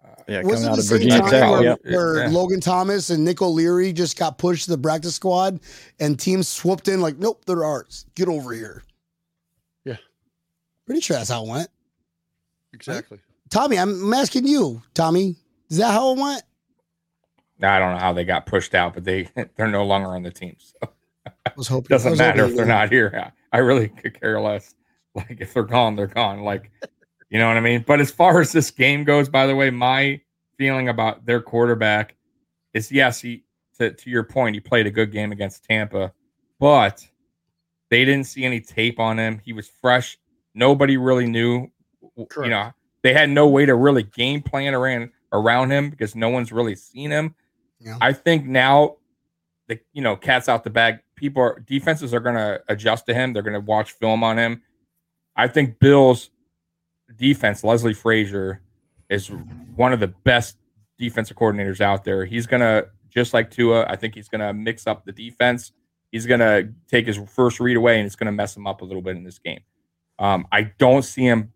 [0.05, 1.81] Uh, Yeah, Was coming it out the same Virginia time where, Yep.
[1.85, 2.29] where Yeah.
[2.31, 5.61] Logan Thomas and Nick O'Leary just got pushed to the practice squad
[6.01, 8.07] and teams swooped in like, nope, they're ours.
[8.17, 8.83] Get over here.
[10.87, 10.93] Yeah.
[10.93, 11.69] Pretty sure that's how it went.
[12.73, 13.19] Exactly.
[13.51, 15.37] Tommy, I'm I'm asking you, Tommy,
[15.71, 16.43] is that how it went?
[17.63, 20.31] I don't know how they got pushed out, but they they're no longer on the
[20.31, 20.57] team.
[20.59, 20.91] So
[21.47, 23.33] I was hoping it doesn't I was matter hoping if they're not here.
[23.53, 24.75] I really could care less.
[25.15, 26.43] Like if they're gone, they're gone.
[26.43, 26.71] Like
[27.31, 27.85] you know what I mean.
[27.87, 30.21] But as far as this game goes, by the way, my
[30.59, 32.15] feeling about their quarterback
[32.75, 33.45] is yes, he
[33.79, 36.13] to, to your point, he played a good game against Tampa,
[36.59, 37.07] but
[37.91, 39.41] they didn't see any tape on him.
[39.45, 40.19] He was fresh.
[40.57, 41.71] Nobody really knew.
[42.17, 46.29] You know, they had no way to really game plan around around him because no
[46.31, 47.35] one's really seen him.
[47.79, 47.99] Yeah.
[48.01, 48.97] I think now
[49.69, 51.01] the you know cat's out the bag.
[51.15, 53.33] People are defenses are going to adjust to him.
[53.33, 54.63] They're going to watch film on him.
[55.37, 56.31] I think Bills
[57.17, 58.61] defense, Leslie Frazier,
[59.09, 59.31] is
[59.77, 60.57] one of the best
[60.99, 62.25] defensive coordinators out there.
[62.25, 63.87] He's gonna just like Tua.
[63.89, 65.73] I think he's gonna mix up the defense.
[66.11, 69.03] He's gonna take his first read away, and it's gonna mess him up a little
[69.03, 69.61] bit in this game.
[70.19, 71.53] Um, I don't see him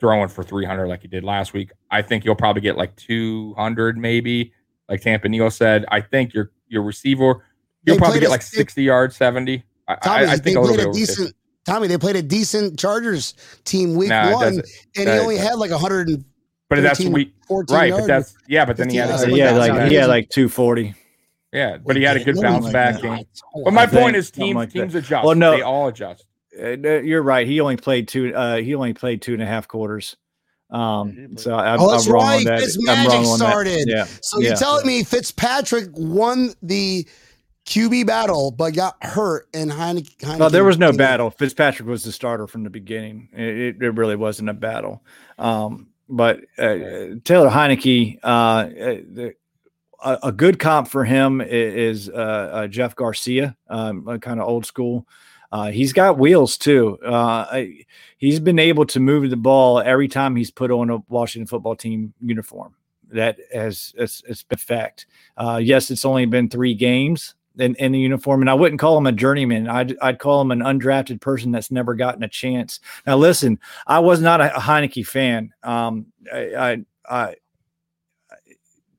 [0.00, 1.70] throwing for 300 like he did last week.
[1.90, 4.52] I think you'll probably get like 200 maybe,
[4.88, 5.84] like Tampa Neal said.
[5.88, 7.44] I think your your receiver
[7.84, 9.62] you'll probably get a- like 60 yards, 70.
[9.88, 11.06] I, Tommy, I, I they think a little played bit a over 50.
[11.14, 11.36] decent.
[11.64, 14.56] Tommy, they played a decent Chargers team week Nah, one, and
[14.94, 16.24] doesn't- he only had like 100
[16.68, 17.92] But that's 13, week 14 right.
[17.92, 18.64] But that's yeah.
[18.64, 19.88] But then he had a 15 yeah, like back.
[19.88, 20.94] he had like 240.
[21.52, 23.02] yeah, but he had a good bounce back that.
[23.02, 23.24] game.
[23.64, 24.78] But my think point is, something teams like that.
[24.80, 25.24] teams adjust.
[25.26, 25.52] Well, no.
[25.56, 26.24] they all adjust.
[26.60, 27.46] Uh, no, you're right.
[27.46, 28.34] He only played two.
[28.34, 30.16] Uh, he only played two and a half quarters.
[30.70, 32.38] Um, so I, Oh, that's I'm wrong right.
[32.38, 32.60] on that.
[32.60, 33.84] Fitz I'm wrong on that.
[33.86, 34.06] Yeah.
[34.22, 34.54] So you're yeah.
[34.56, 37.06] telling me Fitzpatrick won the
[37.66, 40.16] QB battle, but got hurt in Heineken?
[40.18, 40.96] Heineken No, there was no team.
[40.96, 41.30] battle.
[41.30, 43.28] Fitzpatrick was the starter from the beginning.
[43.32, 45.04] It, it, it really wasn't a battle.
[45.38, 49.34] Um, but uh, Taylor Heinicke, uh, uh, the,
[50.02, 52.12] a, a good comp for him is uh,
[52.52, 55.06] uh, Jeff Garcia, um, kind of old school.
[55.52, 56.98] Uh, he's got wheels too.
[57.04, 57.64] Uh,
[58.16, 61.76] he's been able to move the ball every time he's put on a Washington football
[61.76, 62.74] team uniform.
[63.10, 65.06] That has it's, it's been fact.
[65.36, 68.96] Uh, yes, it's only been three games in, in the uniform, and I wouldn't call
[68.96, 69.68] him a journeyman.
[69.68, 72.80] I'd, I'd call him an undrafted person that's never gotten a chance.
[73.06, 75.52] Now, listen, I was not a, Heinicke fan.
[75.62, 76.76] Um, I, I,
[77.08, 77.34] I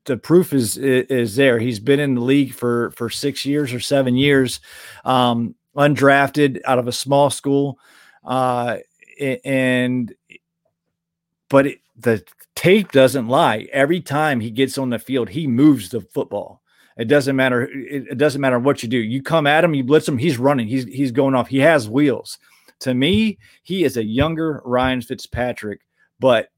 [0.04, 1.58] the proof is, is is there.
[1.58, 4.60] He's been in the league for for six years or seven years,
[5.04, 7.78] um, undrafted out of a small school,
[8.24, 8.78] uh,
[9.44, 10.14] and
[11.48, 13.68] but it, the tape doesn't lie.
[13.72, 16.62] Every time he gets on the field, he moves the football.
[16.96, 17.68] It doesn't matter.
[17.72, 18.98] It, doesn't matter what you do.
[18.98, 20.18] You come at him, you blitz him.
[20.18, 20.68] He's running.
[20.68, 21.48] He's he's going off.
[21.48, 22.38] He has wheels.
[22.80, 25.80] To me, he is a younger Ryan Fitzpatrick,
[26.20, 26.50] but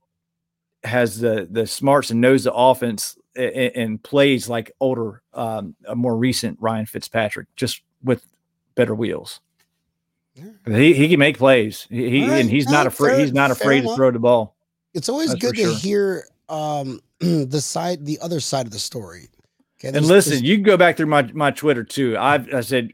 [0.85, 5.97] has the the smarts and knows the offense and, and plays like older, um, a
[5.97, 8.25] more recent Ryan Fitzpatrick, just with
[8.77, 9.41] better wheels.
[10.67, 11.87] He he can make plays.
[11.91, 12.41] He, he- right.
[12.41, 13.21] and he's No, not afraid.
[13.21, 14.55] he's not afraid to throw the ball.
[14.95, 15.75] It's always That's good to sure.
[15.77, 19.29] hear um, the side, the other side of the story.
[19.81, 22.17] Okay, And listen, you can go back through my my Twitter too.
[22.19, 22.93] I've I said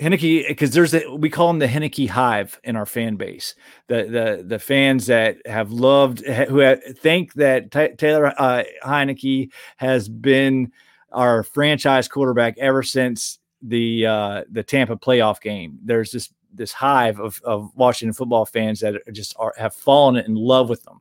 [0.00, 3.54] Heinicke because there's a, we call him the Heinicke hive in our fan base.
[3.88, 9.50] The the the fans that have loved who have, think that Ta Taylor uh, Heinicke
[9.76, 10.72] has been
[11.12, 15.78] our franchise quarterback ever since the uh, the Tampa playoff game.
[15.82, 20.34] There's this this hive of of Washington football fans that just are have fallen in
[20.34, 21.00] love with them.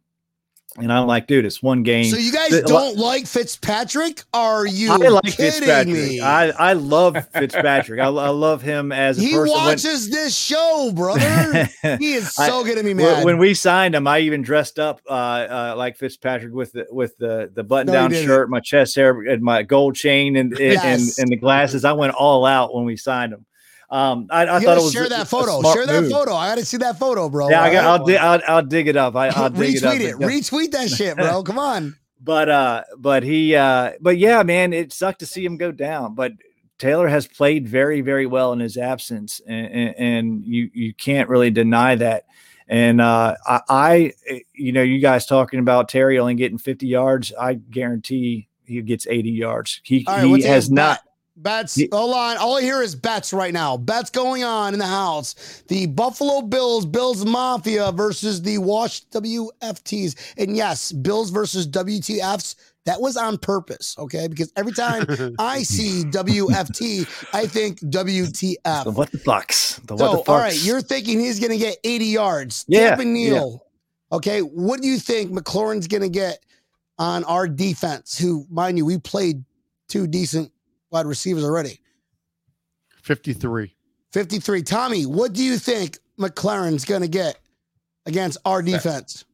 [0.80, 2.06] And I'm like, dude, it's one game.
[2.06, 4.24] so you guys the- don't like Fitzpatrick?
[4.32, 5.88] Are you I like kidding Fitzpatrick.
[5.88, 6.22] me?
[6.22, 8.00] I, I love Fitzpatrick.
[8.00, 9.56] I, I love him as a he person.
[9.56, 11.68] When- watches this show, brother.
[12.00, 13.26] he is I- so getting me when, mad.
[13.26, 17.18] when we signed him, I even dressed up uh, uh, like Fitzpatrick with the with
[17.18, 18.28] the the button down didn't.
[18.28, 20.84] shirt, my chest hair, and my gold chain, and and, Yes.
[21.18, 21.86] and and the glasses.
[21.86, 23.46] I went all out when we signed him.
[23.90, 25.62] Um, I, I thought it was share that photo.
[25.74, 26.12] Share that move.
[26.12, 26.34] photo.
[26.34, 27.50] I got to see that photo, bro.
[27.50, 29.16] Yeah, I got, I'll, di- I'll I'll dig it up.
[29.16, 30.16] I, I'll dig retweet it it.
[30.16, 30.22] up.
[30.22, 31.42] Retweet that shit, bro.
[31.48, 31.96] Come on.
[32.22, 36.16] but uh but he uh but yeah man it sucked to see him go down
[36.16, 36.32] but
[36.80, 41.30] taylor has played very very well in his absence and, and, and you you can't
[41.30, 42.26] really deny that
[42.68, 44.12] and uh I, I
[44.54, 49.06] you know you guys talking about terry only getting 50 yards i guarantee he gets
[49.08, 51.00] 80 yards he, right, he has not?
[51.38, 51.76] Bets.
[51.76, 52.38] He- hold on.
[52.38, 53.78] All I hear is bets right now.
[53.78, 55.64] Bets going on in the house.
[55.68, 60.16] The Buffalo Bills, Bills Mafia versus the Wash WFTs.
[60.38, 62.56] And yes, Bills versus WTFs.
[62.86, 64.28] That was on purpose, okay?
[64.30, 65.06] Because every time
[65.40, 68.32] I see WFT, I think WTF.
[68.64, 68.94] the WTF.
[68.96, 71.58] what the fucks the what So, the fucks all right, you're thinking he's going to
[71.58, 72.66] get 80 yards.
[72.70, 73.64] Yeah, Tampa Neal.
[74.12, 76.40] Okay, what do you think McLaurin's going to get
[76.98, 78.18] on our defense?
[78.18, 79.44] Who, mind you, we played
[79.90, 80.50] two decent
[80.92, 81.80] wide receivers already.
[83.04, 83.74] 53.
[84.12, 84.64] 53.
[84.64, 87.40] Tommy, what do you think McLaurin's going to get
[88.06, 89.26] against our defense?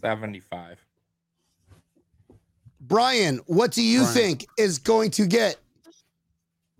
[0.00, 0.78] 75.
[2.80, 4.14] Brian, what do you Brian.
[4.14, 5.56] think is going to get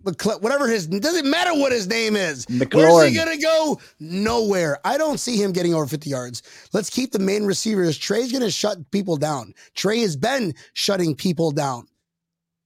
[0.05, 2.45] McCle- whatever his doesn't matter what his name is.
[2.71, 3.79] Where's he gonna go?
[3.99, 4.77] Nowhere.
[4.85, 6.43] I don't see him getting over 50 yards.
[6.73, 7.97] Let's keep the main receivers.
[7.97, 9.55] Trey's gonna shut people down.
[9.73, 11.87] Trey has been shutting people down.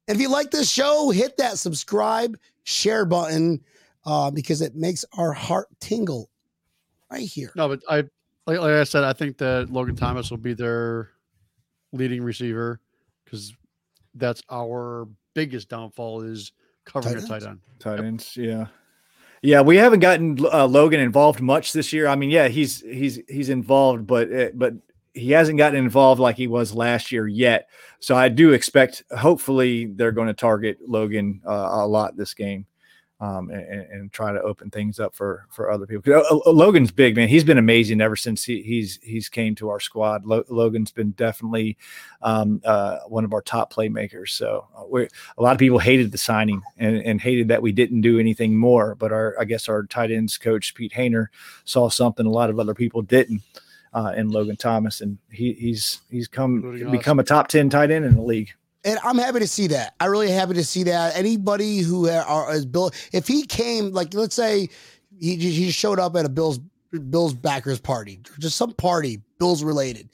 [0.10, 3.62] And if you like this show, hit that subscribe, share button,
[4.08, 6.32] uh, because it makes our heart tingle
[7.12, 7.52] right here.
[7.56, 7.98] No, but I
[8.48, 11.12] like, like I said, I think that Logan Thomas will be their
[11.92, 12.80] leading receiver
[13.24, 13.54] because
[14.16, 16.54] that's our biggest downfall is
[16.86, 17.60] covering Tight a tight end.
[17.78, 18.66] Tight ends, yeah,
[19.44, 19.62] yeah.
[19.62, 22.08] We haven't gotten uh, Logan involved much this year.
[22.08, 24.74] I mean, yeah, he's he's he's involved, but uh, but
[25.20, 27.70] he hasn't gotten involved like he was last year yet.
[28.00, 32.66] So I do expect, hopefully, they're going to target Logan uh, a lot this game
[33.22, 36.14] um, and, and, try to open things up for for other people.
[36.14, 37.28] Uh, uh, Logan's big man.
[37.28, 40.26] He's been amazing ever since he, he's he's came to our squad.
[40.26, 41.78] Lo, Logan's been definitely
[42.22, 44.30] um, uh, one of our top playmakers.
[44.30, 45.06] So uh,
[45.38, 48.58] a lot of people hated the signing and, and hated that we didn't do anything
[48.58, 48.96] more.
[48.96, 51.28] But our I guess our tight ends coach Pete Hoener
[51.66, 53.42] saw something a lot of other people didn't.
[53.92, 58.06] Uh, in Logan Thomas, and he, he's he's come become a top ten tight end
[58.06, 59.94] in the league and I'm happy to see that.
[60.00, 61.16] I really happy to see that.
[61.16, 64.70] Anybody who are, is Bill, if he came, like let's say
[65.20, 66.60] he he showed up at a Bills
[67.10, 70.10] Bills backers party, just some party Bills related.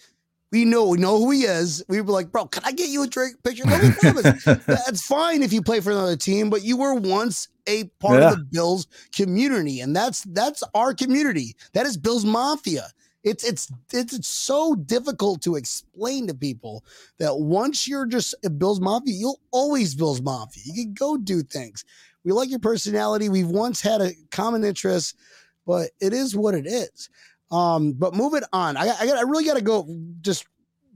[0.51, 1.84] We know we know who he is.
[1.88, 3.65] We were like, bro, can I get you a drink picture?
[4.67, 8.32] That's fine if you play for another team, but you were once a part yeah.
[8.32, 11.55] of the Bills community, and that's that's our community.
[11.73, 12.88] That is Bills Mafia.
[13.26, 16.86] It's it's it's so difficult to explain to people
[17.17, 20.61] that once you're just Bills Mafia, you'll always Bills Mafia.
[20.67, 21.84] You can go do things.
[22.23, 23.28] We like your personality.
[23.28, 25.17] We've once had a common interest,
[25.65, 27.09] but it is what it is.
[27.51, 29.88] Um, but moving on, I, I, I really got to go.
[30.21, 30.45] Just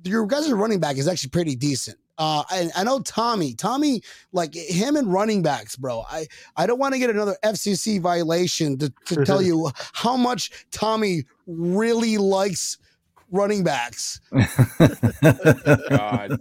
[0.03, 1.97] your guys' running back is actually pretty decent.
[2.19, 4.03] Uh, I, I know Tommy, Tommy,
[4.33, 6.03] like him and running backs, bro.
[6.09, 10.65] I, I don't want to get another FCC violation to, to tell you how much
[10.71, 12.77] Tommy really likes
[13.31, 14.19] running backs.
[15.89, 16.39] God.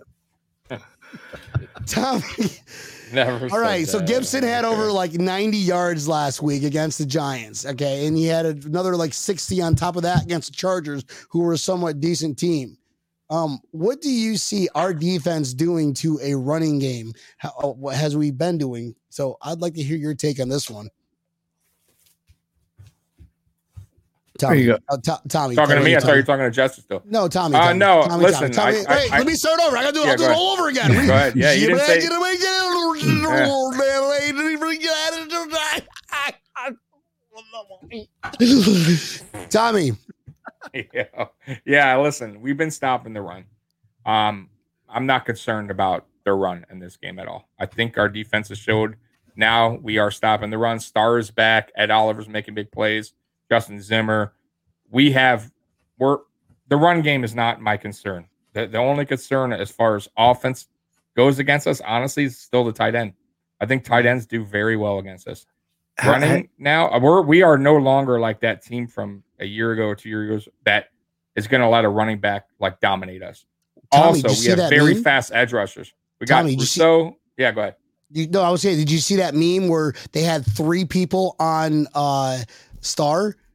[1.86, 2.22] Tommy.
[3.12, 3.48] Never.
[3.52, 3.86] All right.
[3.86, 7.64] So Gibson had over like 90 yards last week against the Giants.
[7.64, 8.06] Okay.
[8.06, 11.52] And he had another like 60 on top of that against the Chargers, who were
[11.52, 12.77] a somewhat decent team.
[13.30, 17.12] Um, what do you see our defense doing to a running game?
[17.36, 18.94] How, uh, what has we been doing?
[19.10, 20.88] So I'd like to hear your take on this one.
[24.38, 24.78] Tommy, you go.
[24.88, 25.96] Uh, to, Tommy, talking to me.
[25.96, 27.02] I thought you were talking to Justice still.
[27.04, 27.56] No, Tommy.
[27.56, 28.52] Uh, no, Tommy, listen.
[28.52, 29.10] Tommy, I, Tommy.
[29.10, 29.76] I, let me start over.
[29.76, 30.92] I got to do, yeah, I'll do it all over again.
[30.92, 31.36] go ahead.
[31.36, 32.00] Yeah, you didn't say.
[39.50, 39.92] Tommy,
[40.94, 41.26] yeah.
[41.64, 43.44] yeah, listen, we've been stopping the run.
[44.04, 44.50] Um,
[44.88, 47.48] I'm not concerned about the run in this game at all.
[47.58, 48.96] I think our defense has showed
[49.38, 50.80] now we are stopping the run.
[50.80, 51.70] Stars back.
[51.76, 53.14] Ed Oliver's making big plays.
[53.50, 54.34] Justin Zimmer.
[54.90, 55.50] We have
[55.98, 56.18] we're
[56.68, 58.26] the run game is not my concern.
[58.52, 60.66] The, the only concern as far as offense
[61.16, 63.12] goes against us, honestly, is still the tight end.
[63.60, 65.46] I think tight ends do very well against us.
[66.04, 69.84] Running now, uh, we're we are no longer like that team from a year ago
[69.84, 70.90] or two years ago that
[71.34, 73.46] is going to let a running back like dominate us.
[73.92, 75.02] Tommy, also, we have very meme?
[75.02, 75.92] fast edge rushers.
[76.20, 77.10] We got Tommy, Rousseau.
[77.10, 77.76] See, yeah, go ahead.
[78.10, 81.34] You, no, I was saying, did you see that meme where they had three people
[81.38, 82.38] on uh
[82.80, 83.36] Star?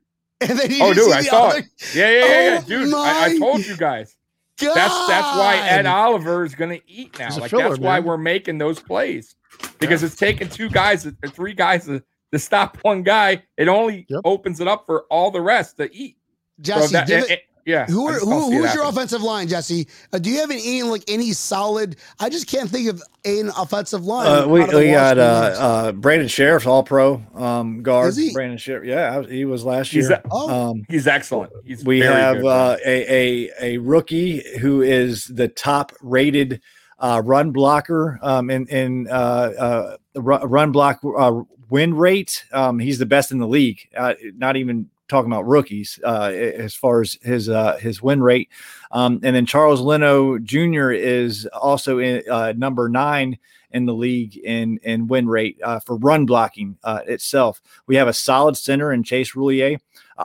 [0.41, 1.59] And then oh, dude, I saw other?
[1.59, 1.65] it.
[1.95, 2.59] Yeah, yeah, yeah, yeah.
[2.61, 2.93] Oh, dude.
[2.93, 4.17] I, I, told you guys.
[4.59, 4.75] God.
[4.75, 7.33] That's that's why Ed Oliver is going to eat now.
[7.37, 7.87] Like filler, that's man.
[7.87, 9.37] why we're making those plays
[9.79, 10.07] because yeah.
[10.07, 12.03] it's taking two guys, uh, three guys to
[12.34, 14.21] to stop one guy, it only yep.
[14.25, 16.17] opens it up for all the rest to eat.
[16.59, 17.86] Jesse, so that, it, it, yeah.
[17.86, 19.88] Who are who, who's your offensive line, Jesse?
[20.11, 21.95] Uh, do you have any like any solid?
[22.19, 24.27] I just can't think of an offensive line.
[24.27, 25.21] Uh, we we got uh,
[25.57, 28.15] uh, Brandon Scherff, All Pro um, guard.
[28.34, 30.07] Brandon Scherff, yeah, he was last year.
[30.07, 30.71] He's, oh.
[30.71, 31.53] um, he's excellent.
[31.65, 36.61] He's we have good, uh, a, a a rookie who is the top rated
[36.99, 41.41] uh, run blocker um, in in uh, uh, run block uh,
[41.74, 43.89] win rate, um, he's the best in the league.
[43.97, 48.47] Uh, not even talking about rookies uh, as far as his uh, his win rate.
[48.91, 50.91] Um, and then Charles Leno Jr.
[50.91, 53.39] is also in uh, number nine
[53.71, 57.59] in the league in in win rate uh, for run blocking uh, itself.
[57.88, 59.80] We have a solid center in Chase Roullier.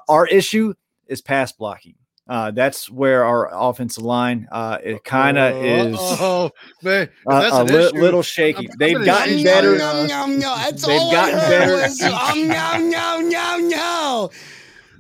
[0.07, 0.75] our issue
[1.07, 1.95] is pass blocking.
[2.29, 6.51] Uh, that's where our offensive line uh, it kind of oh, is oh,
[6.83, 8.69] man, uh, a li- little shaky.
[8.79, 9.71] They've gotten better.
[9.71, 11.89] They've gotten better.
[12.01, 13.29] No, no, no,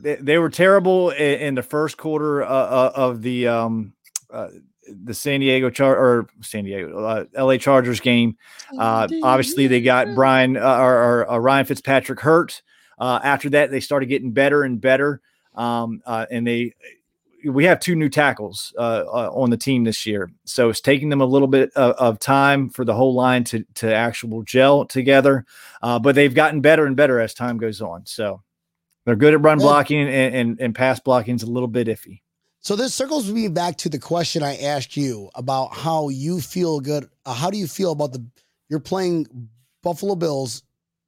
[0.01, 3.93] They, they were terrible in, in the first quarter uh, uh, of the um,
[4.31, 4.49] uh,
[4.87, 8.39] the San Diego Char or San Diego LA Chargers game.
[8.79, 12.63] obviously, they got Brian or, or Ryan Fitzpatrick hurt.
[12.99, 15.21] after that, they started getting better and better.
[15.55, 16.73] Um, and they
[17.45, 21.09] we have two new tackles uh, uh, on the team this year, so it's taking
[21.09, 24.85] them a little bit of, of time for the whole line to to actual gel
[24.85, 25.45] together.
[25.83, 28.07] Uh, but they've gotten better and better as time goes on.
[28.07, 28.43] So
[29.05, 32.21] they're good at run blocking, and, and, and pass blocking is a little bit iffy.
[32.61, 36.81] So this circles me back to the question I asked you about how you feel
[36.81, 37.09] good.
[37.25, 38.25] Uh, how do you feel about the
[38.69, 39.27] you're playing
[39.83, 40.63] Buffalo Bills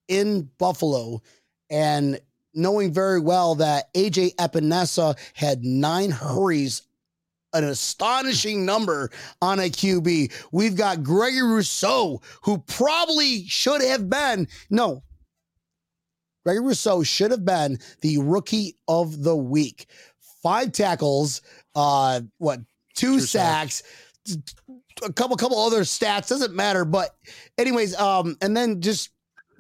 [0.09, 1.23] in Buffalo,
[1.69, 2.21] and
[2.55, 6.83] knowing very well that AJ Epenesa had nine hurries
[7.53, 9.11] an astonishing number
[9.43, 10.33] on a QB.
[10.53, 15.03] We've got Gregory Rousseau, who probably should have been, no,
[16.45, 19.87] Gregory Rousseau should have been the rookie of the week.
[20.43, 21.43] Five tackles,
[21.75, 22.61] uh, what,
[22.95, 23.83] two, Two sacks,
[25.03, 26.85] a couple couple other stats, doesn't matter.
[26.85, 27.15] But
[27.59, 29.11] anyways, um, and then just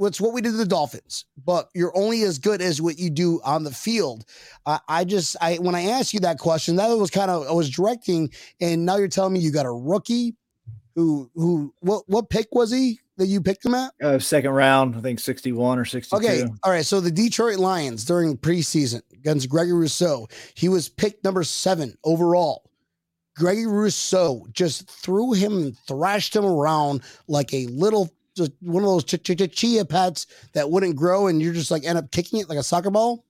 [0.00, 3.10] what's what we did to the Dolphins, but you're only as good as what you
[3.10, 4.24] do on the field.
[4.64, 7.52] I, I just I when I asked you that question, that was kind of I
[7.52, 8.30] was directing,
[8.60, 10.34] and now you're telling me you got a rookie
[10.96, 13.92] who who what what pick was he that you picked him at?
[14.02, 16.16] Uh, second round, I think 61 or 62.
[16.16, 16.86] Okay, all right.
[16.86, 22.70] So the Detroit Lions during preseason against Gregory Rousseau, he was picked number seven overall.
[23.36, 28.10] Gregory Rousseau just threw him and thrashed him around like a little,
[28.40, 31.70] just one of those ch- ch- ch- chia pets that wouldn't grow, and you're just
[31.70, 33.24] like end up kicking it like a soccer ball.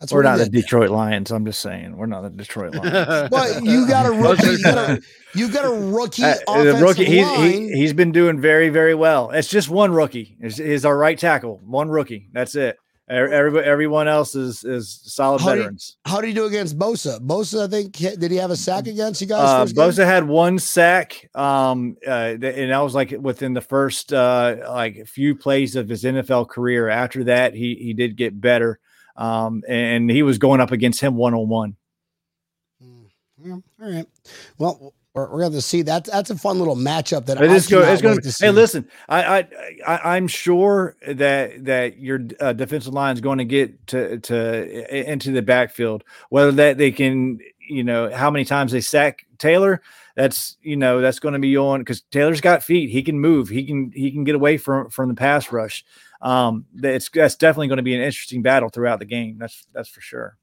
[0.00, 0.60] That's We're what he not the.
[0.60, 1.32] Detroit Lions.
[1.32, 1.96] I'm just saying.
[1.96, 3.28] We're not the Detroit Lions.
[3.30, 4.46] But you got a rookie.
[4.46, 5.02] You got a,
[5.34, 6.22] you got a rookie.
[6.22, 7.50] Uh, the offensive rookie, he's, line.
[7.50, 9.30] he, he's been doing very, very well.
[9.30, 10.36] It's just one rookie.
[10.40, 11.60] Is is our right tackle?
[11.64, 12.28] One rookie.
[12.32, 12.76] That's it.
[13.10, 15.96] Everybody, everyone else is is solid How do you- veterans.
[16.04, 17.18] How did he do against Bosa?
[17.20, 19.40] Bosa, I think, did he have a sack against you guys?
[19.48, 19.84] Uh, first game?
[19.88, 25.06] Bosa had one sack, um, uh, and that was like within the first uh, like
[25.06, 26.88] few plays of his NFL career.
[26.88, 28.78] After that, he he did get better,
[29.16, 31.76] um, and he was going up against him one on one.
[33.40, 34.06] All right.
[34.58, 36.04] Well, we're, we're going to see that.
[36.04, 38.46] That's a fun little matchup that It I is go, it's gonna, to see.
[38.46, 39.48] Hey, listen, I, I,
[39.86, 45.10] I, I'm sure that that your uh, defensive line is going to get to to
[45.10, 46.04] into the backfield.
[46.28, 47.38] Whether that they can,
[47.68, 49.82] you know, how many times they sack Taylor,
[50.14, 52.90] that's you know that's going to be on because Taylor's got feet.
[52.90, 53.48] He can move.
[53.48, 55.84] He can he can get away from from the pass rush.
[56.20, 59.38] Um, that's that's definitely going to be an interesting battle throughout the game.
[59.38, 60.36] That's that's for sure.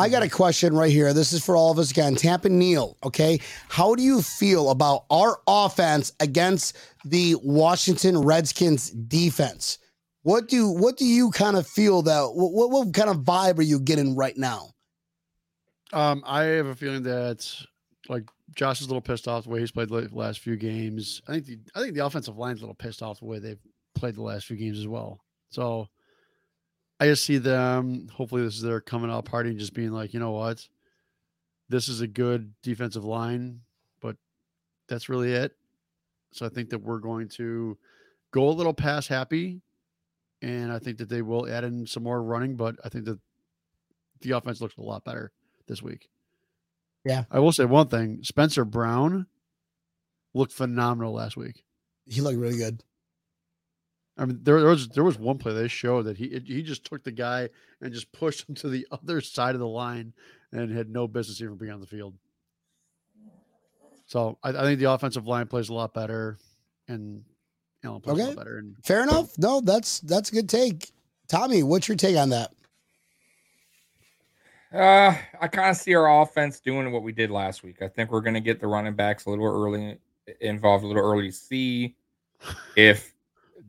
[0.00, 1.12] I got a question right here.
[1.12, 2.14] This is for all of us again.
[2.14, 3.38] Tampa Neal, okay?
[3.68, 6.74] How do you feel about our offense against
[7.04, 9.76] the Washington Redskins defense?
[10.22, 13.58] What do what do you kind of feel that what, what, what kind of vibe
[13.58, 14.70] are you getting right now?
[15.92, 17.46] Um, I have a feeling that
[18.08, 18.24] like
[18.54, 21.20] Josh is a little pissed off the way he's played the last few games.
[21.28, 23.60] I think the I think the offensive line's a little pissed off the way they've
[23.94, 25.20] played the last few games as well.
[25.50, 25.88] So
[27.00, 28.08] I just see them.
[28.12, 30.68] Hopefully, this is their coming out party and just being like, you know what,
[31.70, 33.60] this is a good defensive line,
[34.00, 34.16] but
[34.86, 35.56] that's really it.
[36.32, 37.78] So I think that we're going to
[38.32, 39.62] go a little pass happy,
[40.42, 42.54] and I think that they will add in some more running.
[42.56, 43.18] But I think that
[44.20, 45.32] the offense looks a lot better
[45.66, 46.10] this week.
[47.04, 47.24] Yeah.
[47.30, 49.26] I will say one thing: Spencer Brown
[50.34, 51.64] looked phenomenal last week.
[52.06, 52.84] He looked really good.
[54.20, 56.62] I mean, there, there was there was one play they showed that he it- he
[56.62, 57.48] just took the guy
[57.80, 60.12] and just pushed him to the other side of the line
[60.52, 62.14] and had no business even being on the field.
[64.06, 66.36] So I, I think the offensive line plays a lot better,
[66.88, 67.24] and
[67.84, 68.58] Allen plays a lot better.
[68.58, 69.38] And Fair enough.
[69.38, 70.90] No, that's that's a good take.
[71.28, 72.50] Tommy, what's your take on that?
[74.72, 77.82] Uh, I kind of see our offense doing what we did last week.
[77.82, 79.98] I think we're going to get the running backs a little early
[80.40, 81.96] involved, a little early to see
[82.76, 83.12] if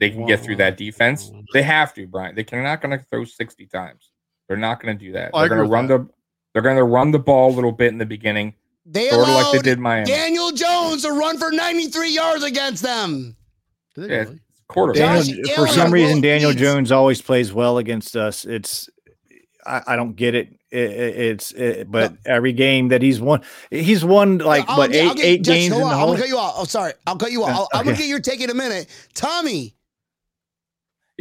[0.01, 1.31] they can get through that defense.
[1.53, 2.35] They have to, Brian.
[2.35, 4.11] They can not going to throw sixty times.
[4.49, 5.31] They're not going to do that.
[5.33, 6.13] Oh, They're going to run with the.
[6.53, 8.53] They're going to run the ball a little bit in the beginning,
[8.85, 10.05] They sort of like allowed they did Miami.
[10.07, 13.37] Daniel Jones to run for 93 yards against them.
[13.95, 14.39] did they Yeah, really?
[14.67, 15.23] Quarterback.
[15.25, 16.51] Daniel, for some had reason, both Daniel.
[16.53, 18.43] Jones always plays well against us.
[18.43, 18.89] It's
[19.65, 20.49] I, I don't get it.
[20.71, 24.93] It- it- it's it, but every game that he's won, he's won like I'll what
[24.95, 26.53] eight get- eight just games in hold the on, I'm gonna cut you off.
[26.57, 26.93] Oh, sorry.
[27.05, 27.49] I'll cut you off.
[27.49, 28.87] Uh, I'll- I'm gonna get your take in a minute.
[29.13, 29.75] Tommy,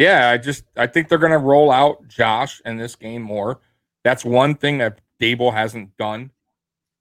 [0.01, 3.61] Yeah, I just I think they're going to roll out Josh in this game more.
[4.03, 6.31] That's one thing that Daboll hasn't done.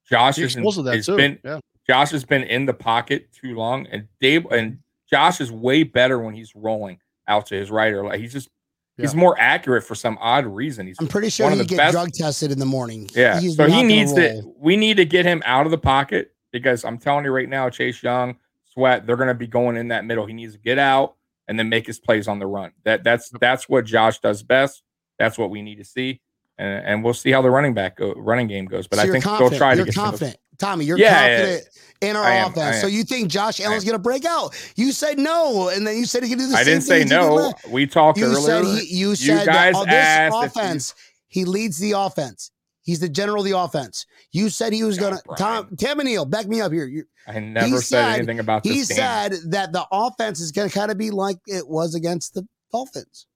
[0.09, 1.15] Josh He has explosive that has too.
[1.15, 1.59] been yeah.
[1.87, 4.79] Josh has been in the pocket too long, and Daboll and
[5.09, 8.49] Josh is way better when he's rolling out to his right or like he's just
[8.97, 10.85] he's more accurate for some odd reason.
[10.87, 13.09] He's I'm pretty sure one of he the get best- drug tested in the morning.
[13.15, 14.41] yeah, He's so he gonna needs to.
[14.57, 17.69] We need to get him out of the pocket because I'm telling you right now,
[17.69, 18.35] Chase Young,
[18.73, 20.25] Sweat, they're going to be going in that middle.
[20.25, 21.15] He needs to get out
[21.49, 22.71] and then make his plays on the run.
[22.85, 24.83] That that's that's what Josh does best.
[25.17, 26.21] That's what we need to see,
[26.57, 28.87] and, and we'll see how the running back go, running game goes.
[28.87, 30.37] But So I you're think they'll try to you're get to the- confident.
[30.59, 31.69] Tommy, you're Yeah, yeah, confident
[32.01, 32.81] in our am, offense.
[32.81, 34.53] So you think Josh Allen's gonna break out?
[34.75, 36.71] You said no, and then you said he could do the I same thing.
[36.71, 37.71] I didn't say thing he did no.
[37.71, 38.41] We talked You earlier.
[38.41, 40.93] said he, you said guys that on this asked if offense,
[41.27, 42.51] he leads the offense.
[42.89, 44.07] He's the general of the offense.
[44.31, 45.37] You said he was gonna Brian.
[45.37, 46.85] Tom Tampa Neal, back me up here.
[46.85, 48.97] You, I never said, said- anything about this he game.
[48.97, 53.27] said that the offense is gonna kind of be like it was against the Dolphins.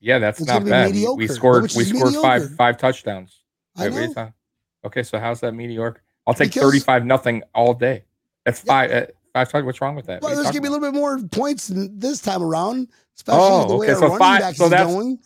[0.00, 0.88] yeah, that's it's not bad.
[0.88, 1.62] We- mediocre, We scored.
[1.74, 2.56] We scored five mediocre.
[2.56, 3.40] five touchdowns.
[3.76, 4.12] I know.
[4.16, 4.28] uh,
[4.84, 6.02] Okay, so how's that mediocre?
[6.26, 8.04] I'll take Because- 35 nothing all day.
[8.44, 8.90] That's five.
[8.90, 9.50] Uh, five.
[9.50, 9.64] Talk.
[9.64, 10.20] What's wrong with that?
[10.20, 12.88] Well, What are you there's gonna be a little bit more points this time around,
[13.16, 15.18] especially Oh, the way okay, our so running five- backs so is going.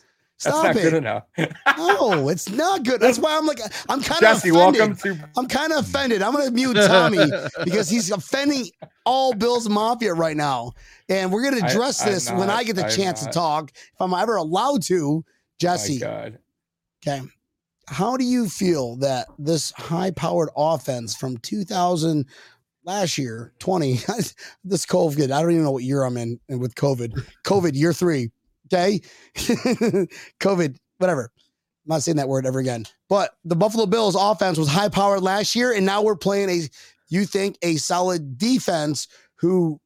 [0.43, 0.45] About?
[0.45, 0.83] That's Stop not it.
[0.83, 1.25] good enough.
[1.77, 3.01] No, it's not good.
[3.01, 4.81] That's why I'm like, I'm kind of Jesse, offended.
[4.81, 5.29] welcome to.
[5.37, 6.23] I'm kind of offended.
[6.23, 7.25] I'm gonna mute Tommy
[7.65, 8.69] because he's offending
[9.05, 10.73] all Bills Mafia right now,
[11.09, 12.51] and we're gonna address I'm this when.
[12.51, 15.17] I get the I'm chance to talk, if I'm ever allowed to.
[15.17, 15.23] My
[15.59, 16.39] Jesse, God.
[17.07, 17.23] okay,
[17.89, 22.27] how do you feel that this high-powered offense from 2000
[22.85, 23.95] last year, 20,
[24.65, 27.93] this COVID, I don't even know what year I'm in, and with COVID, COVID year
[27.93, 28.31] three,
[28.67, 29.01] okay,
[30.41, 31.31] COVID, whatever.
[31.85, 32.87] I'm not saying that word ever again.
[33.09, 36.69] But the Buffalo Bills offense was high powered last year, and now we're playing a,
[37.09, 39.07] you think, a solid defense
[39.37, 39.81] who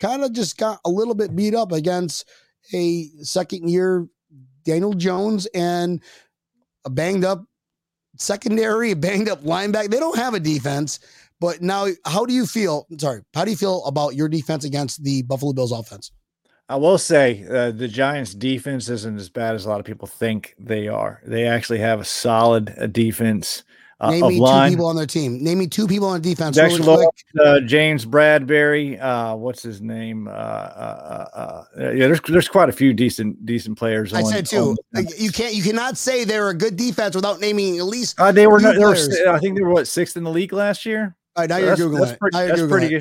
[0.00, 2.28] kind of just got a little bit beat up against
[2.72, 4.06] a second year
[4.64, 6.02] Daniel Jones and
[6.84, 7.44] a banged up
[8.16, 9.90] secondary, a banged up linebacker.
[9.90, 11.00] They don't have a defense.
[11.40, 12.86] But now, how do you feel?
[12.98, 16.12] Sorry, how do you feel about your defense against the Buffalo Bills offense?
[16.72, 20.08] I will say uh, the Giants' defense isn't as bad as a lot of people
[20.08, 21.20] think they are.
[21.26, 23.62] They actually have a solid uh, defense
[24.00, 25.44] uh, Name of me two people on their team.
[25.44, 26.56] Name me two people on defense.
[26.58, 26.78] Really.
[26.78, 30.26] Lawrence, uh, James Bradberry, uh, what's his name?
[30.26, 34.12] Uh, uh, uh, yeah, there's there's quite a few decent decent players.
[34.12, 34.52] I on- said
[34.92, 35.54] Like, you can't.
[35.54, 38.18] You cannot say they're a good defense without naming at least.
[38.18, 39.32] Uh, they were, no, they were.
[39.32, 41.14] I think they were what sixth in the league last year.
[41.36, 42.18] All right, now So you're googling that's it.
[42.18, 43.00] pretty- Now you're that's Googling pretty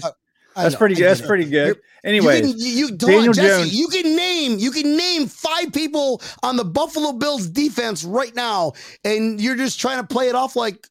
[0.51, 0.55] it.
[0.55, 0.59] good.
[0.59, 1.05] I That's pretty good.
[1.05, 1.79] That's pretty good.
[2.03, 3.73] Anyway, you can, you, you, Daniel Jesse, Jones.
[3.73, 8.73] you can name you can name five people on the Buffalo Bills defense right now,
[9.03, 10.87] and you're just trying to play it off like,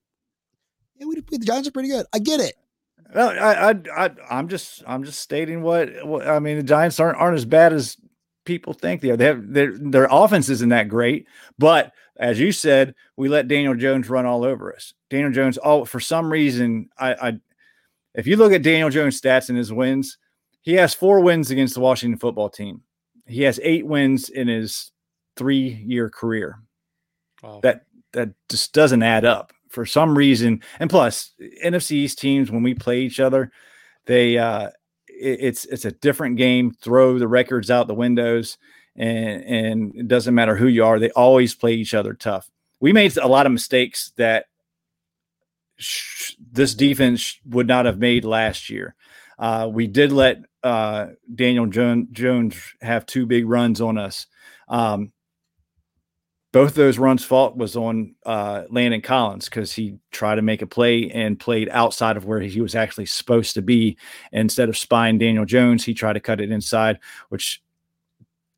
[0.97, 2.07] yeah, we the Giants are pretty good.
[2.13, 2.55] I get it.
[3.13, 6.59] No, I, I, I, I'm just, I'm just stating what, what I mean.
[6.59, 7.97] The Giants aren't aren't as bad as
[8.45, 9.17] people think they are.
[9.17, 11.27] They have their their offense isn't that great,
[11.59, 14.93] but as you said, we let Daniel Jones run all over us.
[15.09, 17.33] Daniel Jones, all for some reason, I, I,
[18.15, 20.19] if you look at Daniel Jones' stats and his wins,
[20.63, 22.83] he has four wins against the Washington football team.
[23.27, 24.91] He has eight wins in his
[25.37, 26.61] three year career.
[27.43, 27.61] Wow.
[27.63, 27.83] That
[28.13, 30.63] that just doesn't add up for some reason.
[30.81, 31.33] And plus,
[31.65, 33.51] NFC East teams when we play each other,
[34.07, 34.71] they uh
[35.09, 36.73] it- it's it's a different game.
[36.83, 38.59] Throw the records out the windows,
[38.97, 40.99] and and it doesn't matter who you are.
[40.99, 42.51] They always play each other tough.
[42.81, 44.47] We made a lot of mistakes that
[46.53, 48.95] this defense would not have made last year.
[49.39, 54.27] Uh, we did let uh, Daniel jo- Jones have two big runs on us.
[54.69, 55.13] Um,
[56.53, 60.67] both those runs' fault was on uh, Landon Collins because he tried to make a
[60.67, 63.97] play and played outside of where he was actually supposed to be.
[64.33, 67.63] Instead of spying Daniel Jones, he tried to cut it inside, which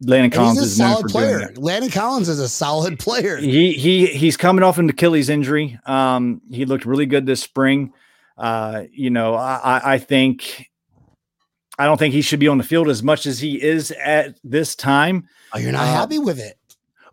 [0.04, 1.52] Landon Collins a is known solid player.
[1.56, 3.36] Landon Collins is a solid player.
[3.36, 5.78] He he he's coming off an Achilles injury.
[5.86, 7.92] Um, he looked really good this spring.
[8.36, 10.70] Uh, you know, I, I- I think
[11.78, 14.38] I don't think he should be on the field as much as he is at
[14.44, 15.28] this time.
[15.52, 16.58] Oh, you're not Uh, happy with it.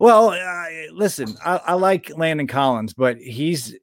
[0.00, 3.76] Well, uh, listen, I, I like Landon Collins, but he's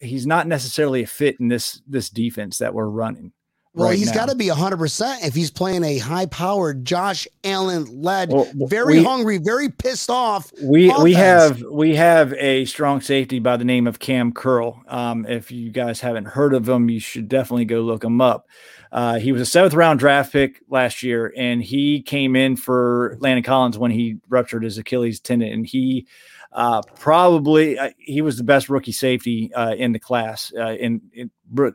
[0.00, 3.32] he's not necessarily a fit in this this defense that we're running.
[3.72, 4.14] Well, right he's now.
[4.26, 8.98] got to be 100% if he's playing a high powered Josh Allen led, Well, very
[8.98, 10.52] we- hungry, very pissed off.
[10.62, 14.82] We we have we have a strong safety by the name of Cam Curl.
[14.88, 18.46] Um, if you guys haven't heard of him, you should definitely go look him up.
[18.90, 23.16] Uh, he was a seventh round draft pick last year, and he came in for
[23.20, 26.08] Landon Collins when he ruptured his Achilles tendon, and he
[26.52, 30.52] uh, probably uh, he was the best rookie safety uh, in the class.
[30.58, 31.74] Uh, in, in bro-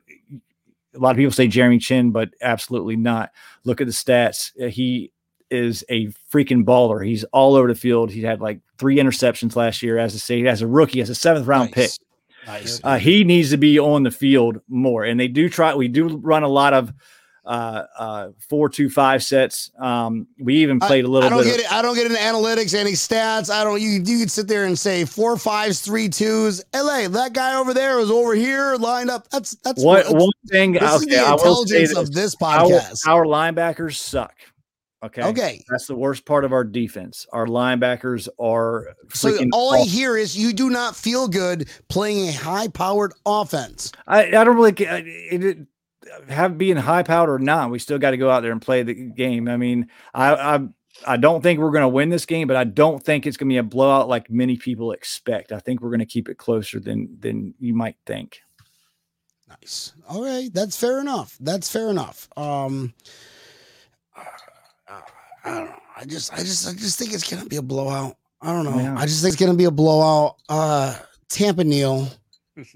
[0.95, 3.31] a lot of people say Jeremy Chinn, but absolutely not.
[3.63, 4.51] Look at the stats.
[4.61, 5.11] Uh, he
[5.51, 7.05] is a freaking baller.
[7.05, 8.11] He's all over the field.
[8.11, 11.15] He had like three interceptions last year as a safety, as a rookie, as a
[11.15, 11.91] seventh round pick.
[11.91, 11.99] Nice.
[12.47, 12.81] Nice.
[12.83, 15.03] Uh, he needs to be on the field more.
[15.03, 16.93] And they do try, we do run a lot of
[17.45, 19.71] uh, uh, four, two, five sets.
[19.79, 21.57] Um, we even played a little I don't bit.
[21.57, 21.71] get of- it.
[21.71, 23.49] I don't get into analytics, any stats.
[23.49, 23.79] I don't.
[23.81, 26.63] You you could sit there and say four fives, three twos.
[26.73, 29.29] La, that guy over there is over here lined up.
[29.29, 30.73] That's that's What that's- one thing?
[30.73, 31.97] This is the intelligence this.
[31.97, 33.07] of this podcast.
[33.07, 34.33] our linebackers suck.
[35.03, 35.21] Okay.
[35.21, 35.63] Okay.
[35.69, 37.27] That's the worst part of our defense.
[37.31, 42.31] Our linebackers are So all I hear is you do not feel good playing a
[42.31, 43.91] high-powered offense.
[44.07, 45.57] I, I don't really it, it,
[46.29, 47.71] have being high powered or not.
[47.71, 49.47] We still got to go out there and play the game.
[49.47, 50.67] I mean, I I,
[51.05, 53.49] I don't think we're going to win this game, but I don't think it's going
[53.49, 55.51] to be a blowout like many people expect.
[55.51, 58.41] I think we're going to keep it closer than than you might think.
[59.47, 59.93] Nice.
[60.09, 61.37] All right, that's fair enough.
[61.39, 62.27] That's fair enough.
[62.35, 62.93] Um,
[64.17, 64.23] uh,
[65.43, 65.75] I don't know.
[65.97, 68.17] I just, I just, I just think it's gonna be a blowout.
[68.41, 68.77] I don't know.
[68.77, 68.97] Yeah.
[68.97, 70.37] I just think it's gonna be a blowout.
[70.49, 70.95] Uh,
[71.29, 72.07] Tampa Neal,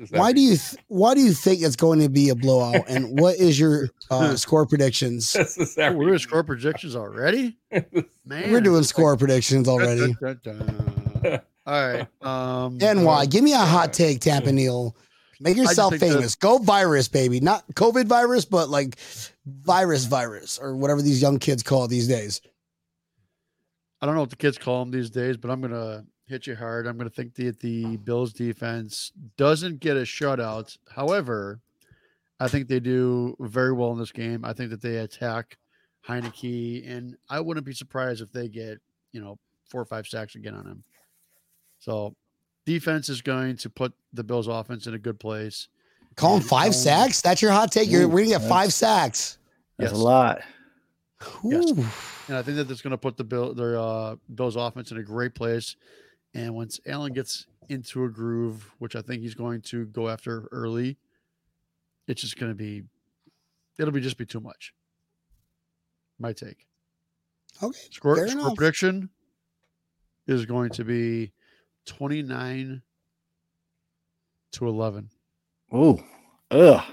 [0.09, 2.83] Why do you th- why do you think it's going to be a blowout?
[2.89, 5.35] And what is your uh, score predictions?
[5.79, 7.57] Oh, we're doing score predictions already,
[8.25, 8.51] man.
[8.51, 10.15] We're doing score predictions already.
[11.65, 12.07] All right.
[12.21, 13.25] Um, And why?
[13.25, 14.95] Give me a hot take, Tampa Neal.
[15.39, 16.35] Make yourself think that- famous.
[16.35, 17.39] Go virus, baby.
[17.39, 18.97] Not COVID virus, but like
[19.45, 22.41] virus virus or whatever these young kids call it these days.
[24.01, 26.55] I don't know what the kids call them these days, but I'm gonna hit you
[26.55, 26.85] hard.
[26.87, 30.77] I'm gonna think that the Bills defense doesn't get a shutout.
[30.89, 31.59] However,
[32.39, 34.45] I think they do very well in this game.
[34.45, 35.57] I think that they attack
[36.07, 38.79] Heinicke, and I wouldn't be surprised if they get
[39.11, 39.37] you know
[39.69, 40.83] four or five sacks again on him.
[41.79, 42.15] So
[42.65, 45.67] defense is going to put the Bills offense in a good place.
[46.15, 47.21] Call them five um, sacks.
[47.21, 47.89] That's your hot take.
[47.89, 49.37] You're, Ooh, we're gonna get five sacks.
[49.77, 49.99] That's Yes.
[49.99, 50.41] a lot.
[51.43, 51.71] Yes.
[51.71, 51.85] Ooh.
[52.27, 54.97] And I think that that's going to put the Bill their uh, Bills offense in
[54.97, 55.75] a great place.
[56.33, 60.47] And once Allen gets into a groove, which I think he's going to go after
[60.51, 60.97] early,
[62.07, 62.83] it's just going to be
[63.77, 64.73] it'll be just be too much.
[66.19, 66.67] My take.
[67.61, 67.79] Okay.
[67.91, 69.09] Score, Fair score prediction
[70.27, 71.31] is going to be
[71.85, 72.81] 29
[74.51, 75.09] to 11.
[75.71, 75.99] Oh,
[76.51, 76.83] ugh.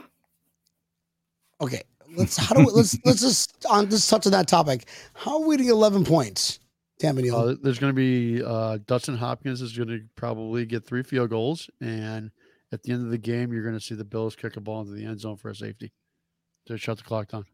[1.61, 1.83] Okay.
[2.15, 4.87] Let's how do we, let's let's just on let's touch on that topic.
[5.15, 6.61] How are we to get eleven points,
[6.99, 7.37] Tampa Neal?
[7.37, 11.31] Uh, there's going to be uh, Dustin Hopkins is going to probably get three field
[11.31, 12.31] goals, and
[12.73, 14.81] at the end of the game, you're going to see the Bills kick a ball
[14.81, 15.93] into the end zone for a safety
[16.67, 17.45] to shut the clock down.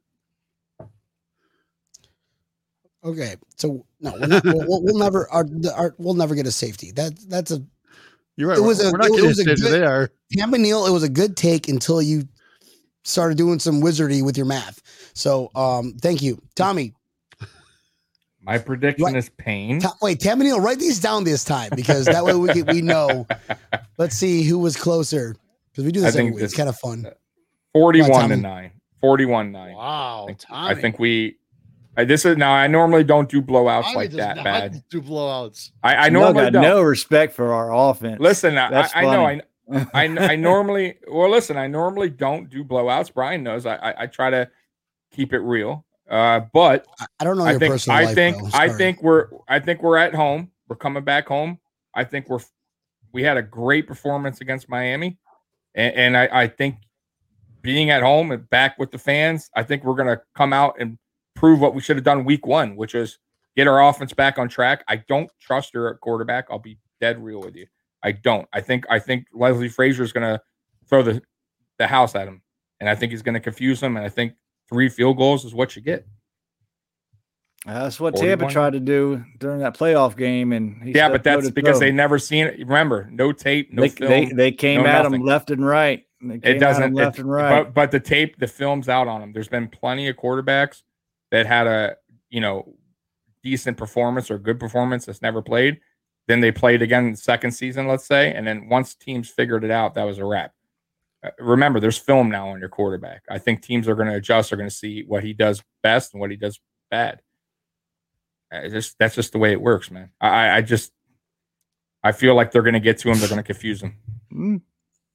[3.05, 6.93] Okay, so no, we're not, we'll, we'll, never our, our, we'll never get a safety.
[6.93, 7.61] That that's a
[8.36, 8.59] You're right.
[8.59, 10.11] It was we're, a- we're not it getting was a good- They are.
[10.30, 10.86] Neal.
[10.86, 12.28] It was a good take until you
[13.03, 14.80] started doing some wizardy with your math.
[15.14, 16.95] So, um, thank you, Tommy.
[18.45, 19.80] My prediction is pain.
[19.80, 22.80] Ta- wait, Tampa Neal, write these down this time because that way we can, we
[22.82, 23.26] know.
[23.99, 25.36] Let's see who was closer
[25.70, 26.45] because we do I this every think week.
[26.45, 27.07] It's kind of fun.
[27.07, 27.11] Uh,
[27.74, 28.36] 41 to Tommy.
[28.36, 28.70] 9.
[29.01, 29.74] 41 9.
[29.74, 30.68] Wow, I think, Tommy.
[30.68, 31.36] I think we.
[31.97, 32.53] I, this is now.
[32.53, 34.82] I normally don't do blowouts Tommy like that bad.
[34.90, 35.70] Do blowouts.
[35.82, 36.62] I, I I normally got don't.
[36.62, 38.20] no respect for our offense.
[38.20, 39.26] Listen, I, That's I I know.
[39.26, 39.40] I.
[39.95, 41.57] I I normally well listen.
[41.57, 43.12] I normally don't do blowouts.
[43.12, 43.66] Brian knows.
[43.66, 44.49] I I, I try to
[45.12, 45.84] keep it real.
[46.09, 46.86] Uh, but
[47.20, 48.14] I, don't know I your think I life.
[48.14, 48.55] think.
[48.55, 50.50] I think we're I think we're at home.
[50.68, 51.59] We're coming back home.
[51.94, 52.40] I think we're
[53.12, 55.18] we had a great performance against Miami,
[55.74, 56.76] and, and I I think
[57.62, 60.98] being at home and back with the fans, I think we're gonna come out and
[61.34, 63.18] prove what we should have done week one, which is
[63.57, 64.84] get our offense back on track.
[64.88, 66.46] I don't trust her at quarterback.
[66.50, 67.66] I'll be dead real with you.
[68.03, 68.48] I don't.
[68.53, 70.40] I think I think Leslie Frazier is gonna
[70.88, 71.22] throw the
[71.78, 72.42] the house at him,
[72.80, 73.96] and I think he's gonna confuse him.
[73.96, 74.34] And I think
[74.72, 76.06] three field goals is what you get.
[77.64, 81.48] That's what Tampa tried to do during that playoff game, and he yeah, but that's
[81.50, 82.58] because they never seen it.
[82.58, 84.10] Remember, no tape, no they, film.
[84.10, 85.24] they they came no at him nothing.
[85.26, 86.04] left and right.
[86.20, 86.94] It doesn't.
[86.94, 87.62] left it- and right.
[87.62, 89.32] But but the tape, the film's out on them.
[89.32, 90.82] There's been plenty of quarterbacks
[91.30, 91.96] that had a
[92.30, 92.74] you know
[93.44, 95.78] decent performance or good performance that's never played.
[96.26, 99.70] Then they played again the second season, let's say, and then once teams figured it
[99.70, 100.52] out, that was a wrap.
[101.24, 103.22] Uh, remember, there's film now on your quarterback.
[103.30, 104.50] I think teams are going to adjust.
[104.50, 106.60] They're going to see what he does best and what he does
[106.90, 107.20] bad.
[108.52, 110.10] Uh, just that's just the way it works, man.
[110.20, 110.92] I I- just
[112.04, 113.18] I feel like they're going to get to him.
[113.18, 113.96] They're going to confuse him.
[114.32, 114.60] Mm.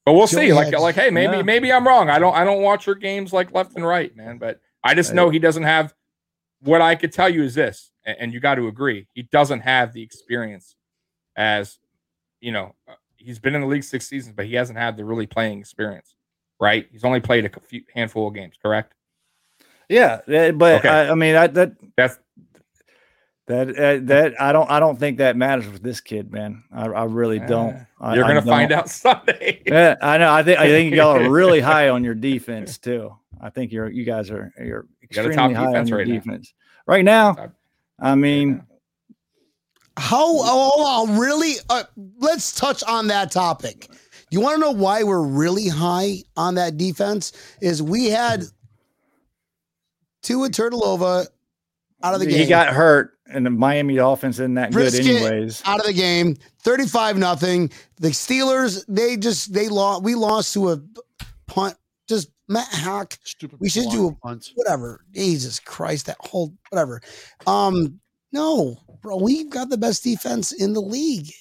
[0.05, 0.53] But we'll see.
[0.53, 1.41] Like, like, hey, maybe, Yeah.
[1.43, 2.09] maybe I'm wrong.
[2.09, 4.37] I don't, I don't watch your games like left and right, man.
[4.37, 5.93] But I just know he doesn't have.
[6.61, 9.91] What I could tell you is this, and you got to agree, he doesn't have
[9.91, 10.75] the experience
[11.35, 11.77] as,
[12.39, 12.73] you know,
[13.17, 16.15] he's been in the league six seasons, but he hasn't had the really playing experience,
[16.59, 16.87] right?
[16.91, 18.93] He's only played a few handful of games, correct?
[19.89, 20.89] Yeah, but Okay.
[20.89, 22.19] I, I mean I, that That's
[23.47, 26.63] that uh, that I don't I don't think that matters with this kid, man.
[26.71, 27.75] I, I really don't.
[27.75, 28.79] Uh, I, you're I gonna find don't.
[28.79, 29.63] out Sunday.
[29.65, 30.31] Yeah, I know.
[30.31, 33.15] I think I think y'all are really high on your defense too.
[33.39, 36.13] I think you're you guys are you're extremely top high on your right now.
[36.13, 36.53] defense
[36.85, 37.53] right now.
[37.99, 38.66] I mean,
[39.97, 40.23] How?
[40.25, 41.53] Oh, oh, really?
[41.69, 41.83] Uh,
[42.19, 43.89] let's touch on that topic.
[44.29, 47.31] You want to know why we're really high on that defense?
[47.61, 48.43] Is we had
[50.21, 51.27] Tua Tagovailoa
[52.03, 52.37] out of the game.
[52.39, 55.61] he got hurt, and the Miami offense isn't that Brisket good, anyways.
[55.65, 57.71] out of the game, thirty-five nothing.
[57.99, 60.03] The Steelers, they just they lost.
[60.03, 60.81] We lost to a
[61.47, 61.75] punt.
[62.07, 63.59] Just Matt Haack, Stupid.
[63.59, 64.51] We should do a- punt.
[64.55, 65.03] whatever.
[65.13, 67.01] Jesus Christ, that whole whatever.
[67.45, 67.99] Um,
[68.31, 71.31] no, bro, we've got the best defense in the league.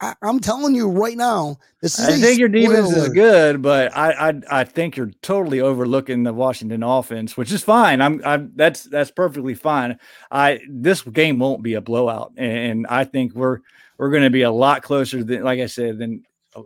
[0.00, 2.06] I, I'm telling you right now, this is.
[2.06, 6.34] I think your defense is good, but I, I I think you're totally overlooking the
[6.34, 8.02] Washington offense, which is fine.
[8.02, 9.98] I'm I'm that's that's perfectly fine.
[10.30, 13.60] I this game won't be a blowout, and I think we're
[13.96, 16.24] we're going to be a lot closer than like I said than
[16.54, 16.62] uh,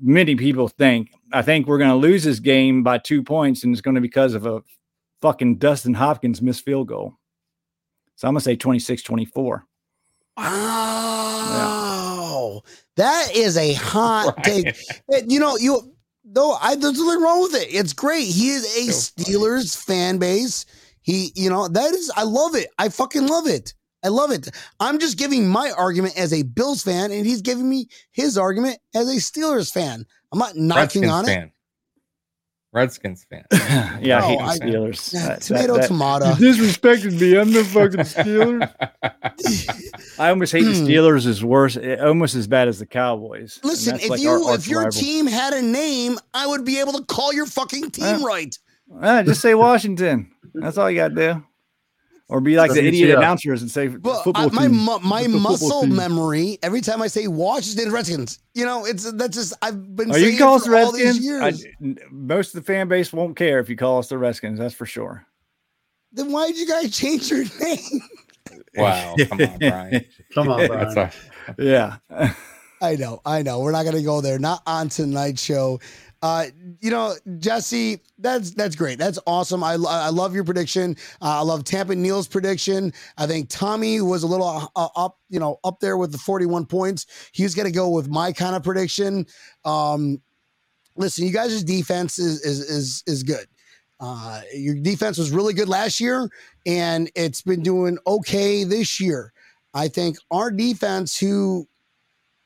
[0.00, 1.10] many people think.
[1.32, 4.00] I think we're going to lose this game by two points, and it's going to
[4.00, 4.62] be because of a
[5.20, 7.18] fucking Dustin Hopkins missed field goal.
[8.16, 9.64] So I'm going to say 26 24.
[11.46, 12.62] Wow.
[12.96, 14.44] That is a hot Right.
[14.44, 14.76] take.
[15.30, 15.94] You know, you
[16.24, 17.68] though I there's nothing wrong with it.
[17.70, 18.26] It's great.
[18.26, 19.36] He is a So funny.
[19.38, 20.66] Steelers fan base.
[21.02, 22.68] He, you know, that is I love it.
[22.78, 23.74] I fucking love it.
[24.04, 24.48] I love it.
[24.80, 28.78] I'm just giving my argument as a Bills fan, and he's giving me his argument
[28.94, 30.04] as a Steelers fan.
[30.32, 31.52] I'm not knocking Redskins on it.
[32.76, 32.82] Fan.
[32.82, 33.44] Redskins fan.
[34.02, 35.14] yeah, I hate No, the I- Steelers.
[35.14, 36.28] Yeah, That- tomato, that- that- tomato.
[36.28, 37.38] You disrespected me.
[37.38, 38.72] I'm the fucking Steelers.
[40.18, 40.86] I almost hate the Hmm.
[40.86, 43.60] Steelers is worse, eh, almost as bad as the Cowboys.
[43.62, 44.92] Listen, if like you our if your rival.
[45.00, 48.24] team had a name, I would be able to call your fucking team Yeah.
[48.24, 48.58] right.
[49.24, 50.30] Just say Washington.
[50.54, 51.44] That's all you got to do.
[52.28, 53.18] Or be like the idiot WTF.
[53.18, 54.76] announcers and say But football I, my team.
[54.84, 55.94] mu- my The muscle team.
[55.94, 60.14] memory every time I say Washington Redskins, you know, it's that's just I've been Oh,
[60.14, 61.64] saying you call us the all these Redskins.
[61.80, 61.96] years.
[62.10, 64.58] Most of the fan base won't care if you call us the Redskins.
[64.58, 65.24] That's for sure.
[66.12, 68.00] then why did you guys change your name?
[68.76, 69.14] wow.
[69.28, 70.04] Come on, Brian.
[70.34, 71.10] Come on, Brian.
[71.58, 71.96] Yeah.
[72.82, 73.60] I know, I know.
[73.60, 74.38] We're not gonna go there.
[74.40, 75.78] Not on tonight's show.
[76.22, 76.46] Uh,
[76.80, 78.98] you know, Jesse, that's that's great.
[78.98, 79.62] That's awesome.
[79.62, 80.96] I, I love your prediction.
[81.20, 82.92] Uh, I love Tampa Neal's prediction.
[83.18, 86.66] I think Tommy was a little uh, up, you know, up there with the 41
[86.66, 87.06] points.
[87.32, 89.26] He's gonna go with my kind of prediction.
[89.64, 90.20] Um,
[90.96, 93.46] listen, you guys' defense is is is is good.
[94.00, 96.28] Uh, your defense was really good last year,
[96.66, 99.32] and it's been doing okay this year.
[99.74, 101.68] I think our defense, who,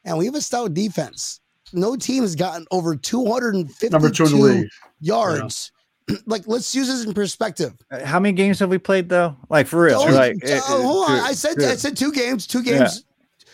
[0.05, 1.40] and we have a stout defense.
[1.73, 4.69] No team has gotten over 252 Number two in the league.
[5.01, 5.73] yards.
[6.27, 7.73] like, let's use this in perspective.
[8.05, 9.37] How many games have we played though?
[9.49, 10.01] Like for real?
[10.01, 11.19] Oh, like, uh, it- it- hold on.
[11.19, 11.67] two- I said two.
[11.67, 13.05] I said two games, two games.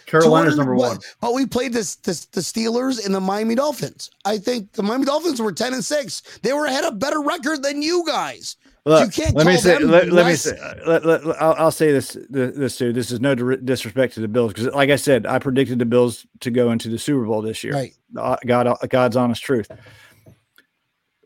[0.06, 0.98] Carolina's 200 number one.
[1.20, 4.08] But we played this, this the Steelers and the Miami Dolphins.
[4.24, 6.22] I think the Miami Dolphins were 10 and 6.
[6.42, 8.54] They were ahead of better record than you guys.
[8.86, 9.80] Look, let me say.
[9.80, 10.56] Let, let me say.
[10.86, 12.16] Let, let, let- I'll, I'll say this.
[12.30, 12.92] This, this too.
[12.92, 16.24] This is no disrespect to the Bills because, like I said, I predicted the Bills
[16.40, 17.72] to go into the Super Bowl this year.
[17.72, 17.94] Right.
[18.16, 19.68] Uh, God, God's honest truth.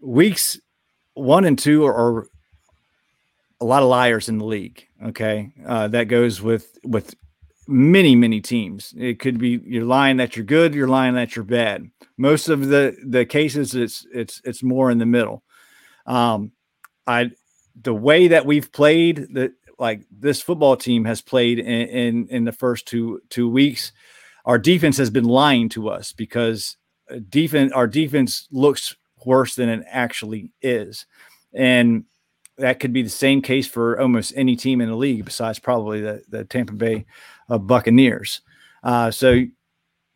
[0.01, 0.59] Weeks
[1.13, 2.29] one and two are, are
[3.61, 4.87] a lot of liars in the league.
[5.05, 7.15] Okay, uh, that goes with with
[7.69, 8.95] many many teams.
[8.97, 11.91] It could be you're lying that you're good, you're lying that you're bad.
[12.17, 15.43] Most of the the cases, it's it's it's more in the middle.
[16.07, 16.53] Um,
[17.07, 17.33] I
[17.81, 22.45] the way that we've played that like this football team has played in, in in
[22.45, 23.93] the first two two weeks,
[24.45, 26.77] our defense has been lying to us because
[27.11, 28.95] uh, defense our defense looks
[29.25, 31.07] worse than it actually is,
[31.55, 32.05] and
[32.59, 36.01] that could be the same case for almost any team in the league besides probably
[36.01, 37.07] the the Tampa Bay
[37.49, 38.43] uh, Buccaneers.
[38.83, 39.45] Uh, so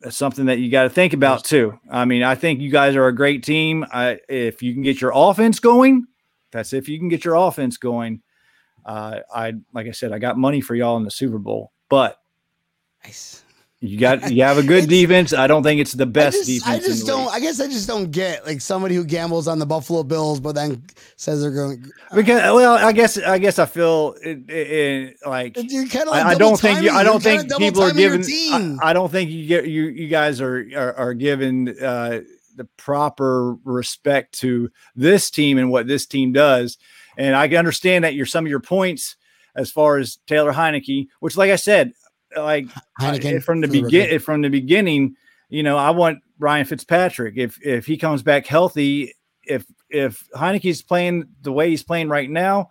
[0.01, 1.79] that's something that you got to think about too.
[1.91, 3.87] I mean, I think you guys are a great team.
[3.91, 6.07] I, if you can get your offense going,
[6.55, 8.23] that's if you can get your offense going.
[8.87, 12.19] Uh, I like I said, I got money for y'all in the Super Bowl, but
[13.03, 13.43] Nice.
[13.81, 15.33] you got you have a good defense.
[15.33, 16.85] I don't think it's the best I just, defense.
[16.85, 17.25] I just don't.
[17.25, 17.35] league.
[17.35, 20.55] I guess I just don't get like somebody who gambles on the Buffalo Bills, but
[20.55, 20.85] then
[21.17, 21.91] says they're going.
[22.15, 25.57] because well, I guess I guess I feel it, it, it, like
[26.09, 26.15] of.
[26.15, 28.23] I, Like I don't think you, I don't think people are giving.
[28.53, 32.21] I, I don't think you get you you guys are are, are given uh,
[32.57, 36.79] the proper respect to this team and what this team does.
[37.17, 39.17] And I can understand that your some of your points
[39.57, 41.93] as far as Taylor Heinicke, which, like I said,
[42.37, 42.67] like
[43.01, 45.17] Heineken uh, from the begin from the beginning,
[45.49, 47.35] you know, I want Ryan Fitzpatrick.
[47.37, 52.29] If if he comes back healthy, if if Heinicke's playing the way he's playing right
[52.29, 52.71] now,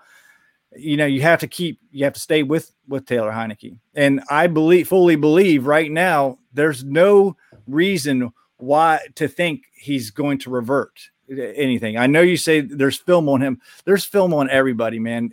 [0.75, 3.77] you know, you have to keep you have to stay with with Taylor Heinicke.
[3.95, 8.31] And I believe fully believe right now there's no reason
[8.63, 10.99] why to think he's going to revert
[11.29, 11.97] anything.
[11.97, 13.61] I know you say there's film on him.
[13.85, 15.29] There's film on everybody, man.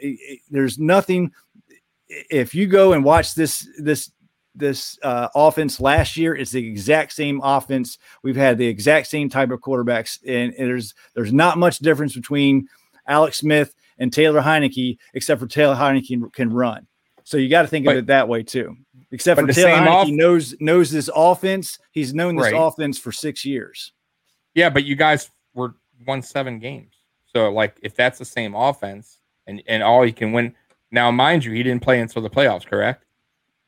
[0.50, 1.32] There's nothing
[2.08, 4.10] if you go and watch this this
[4.54, 7.98] this uh, offense last year, it's the exact same offense.
[8.22, 12.14] We've had the exact same type of quarterbacks, and, and there's there's not much difference
[12.14, 12.66] between
[13.06, 16.86] Alex Smith and Taylor Heinicke, except for Taylor Heinicke can, can run.
[17.22, 18.76] So you got to think But- of it that way too.
[19.12, 21.78] Except but for the Taylor same Heinicke off- knows knows this offense.
[21.90, 22.54] He's known this Right.
[22.56, 23.92] offense for six years.
[24.54, 25.74] Yeah, but you guys were
[26.06, 26.94] won seven games.
[27.34, 30.54] So like if that's the same offense and, and all he can win
[30.92, 33.04] now, mind you, he didn't play until the playoffs, correct?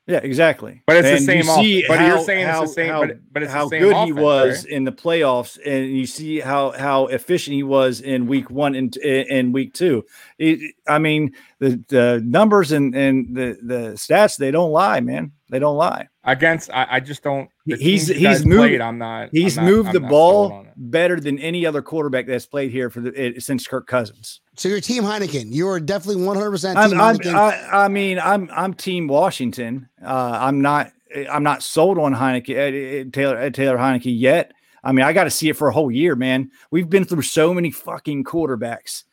[0.07, 0.82] Yeah, exactly.
[0.86, 3.18] But it's the same you but you're how- saying it's the how- same- how- but-
[3.32, 4.72] but it's the how same good he was right?
[4.72, 8.96] in the playoffs, and you see how how efficient he was in week one and
[8.96, 10.05] in week two.
[10.38, 15.32] It- I mean, the the numbers and and the the stats they don't lie, man.
[15.53, 16.09] They don't lie.
[16.24, 16.70] against.
[16.72, 17.50] I, I just don't.
[17.66, 19.28] He's- he's moved- played, I'm not.
[19.32, 22.88] He's I'm not- moved I'm the ball better than any other quarterback that's played here
[22.88, 24.40] for the it, since Kirk Cousins.
[24.57, 25.53] So you're Team Heineken.
[25.53, 27.34] You are definitely 100% I'm, Team I'm, Heineken.
[27.34, 29.90] I, I mean, I'm I'm Team Washington.
[30.03, 30.90] Uh, I'm not
[31.30, 34.53] I'm not sold on Heineken uh, Taylor uh, Taylor Heinicke yet.
[34.82, 36.50] I mean, I got to see it for a whole year, man.
[36.70, 39.05] We've been through so many fucking quarterbacks.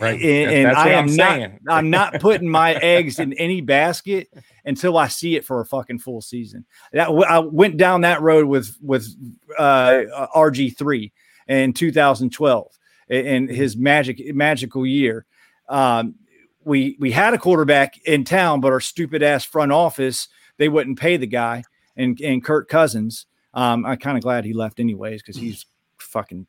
[0.00, 0.18] Right.
[0.20, 1.28] And, and I am I'm not.
[1.28, 1.58] saying.
[1.68, 4.28] I'm not putting my eggs in any basket
[4.64, 6.64] until I see it for a fucking full season.
[6.92, 9.08] That I went down that road with with
[9.58, 11.12] uh, RG three
[11.48, 15.26] in 2012 in his magic magical year.
[15.68, 16.14] Um,
[16.64, 20.98] we we had a quarterback in town, but our stupid ass front office they wouldn't
[20.98, 21.64] pay the guy
[21.96, 23.26] and and Kirk Cousins.
[23.54, 25.66] Um, I'm kind of glad he left anyways because he's
[25.98, 26.46] fucking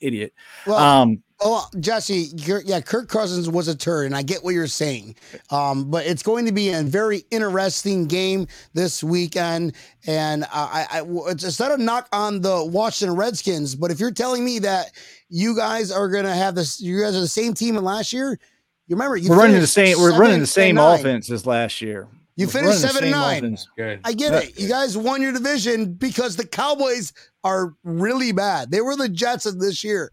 [0.00, 0.32] idiot.
[0.66, 2.28] well, Um, Oh, Jesse,
[2.66, 5.16] yeah, Kirk Cousins was a turd, and I get what you're saying.
[5.48, 9.72] Um, but it's going to be a very interesting game this weekend.
[10.06, 14.10] And I, I, it's, it's not a knock on the Washington Redskins, but if you're
[14.10, 14.92] telling me that
[15.30, 18.12] you guys are going to have this, you guys are the same team in last
[18.12, 18.38] year.
[18.86, 19.98] You remember you we're running the same.
[19.98, 22.06] We're running the same offense as last year.
[22.40, 23.58] You We're finished seven and nine.
[24.02, 24.58] I get it.
[24.58, 27.12] You guys won your division because the Cowboys
[27.44, 28.70] are really bad.
[28.70, 30.10] They were the Jets of this year.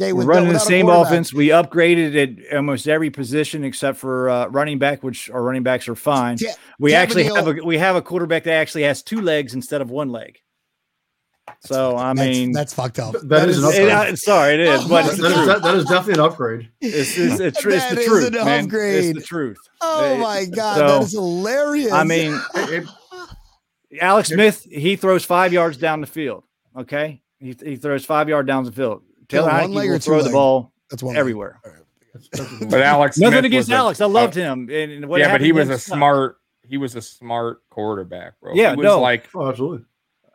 [0.00, 1.34] Okay, We're running the same offense.
[1.34, 2.16] We upgraded
[2.50, 6.38] at almost every position except for uh, running back, which our running backs are fine.
[6.38, 9.52] Ta- We actually Tavernier- have a we have a quarterback that actually has two legs
[9.52, 10.38] instead of one leg.
[11.60, 13.14] So I mean, that's fucked up.
[13.24, 14.12] that is an it- upgrade.
[14.12, 15.46] uh, sorry, it is, Oh but my it's the that, is, truth.
[15.46, 16.70] that, that is definitely an upgrade.
[16.80, 18.48] It's, it's, it's, tr- it's That the is truth, an man.
[18.58, 19.16] It's upgrade.
[19.16, 19.56] the truth.
[19.80, 21.92] Oh Uh, my god, so, that is hilarious.
[21.92, 22.84] I mean, It-
[23.90, 26.44] it- Alex Smith, he throws five yards down the field.
[26.76, 29.02] Okay, he, he throws five yard down the field.
[29.28, 31.60] Taylor one Heinicke leg or will two throw the ball that's one everywhere.
[31.64, 34.00] that's- that's- But Alex, Nothing Smith against Alex.
[34.00, 34.68] I loved him.
[34.70, 36.36] And and what yeah, but he was a smart.
[36.66, 38.54] He was a smart quarterback, bro.
[38.54, 39.00] Yeah, he was no.
[39.00, 39.84] like oh, absolutely.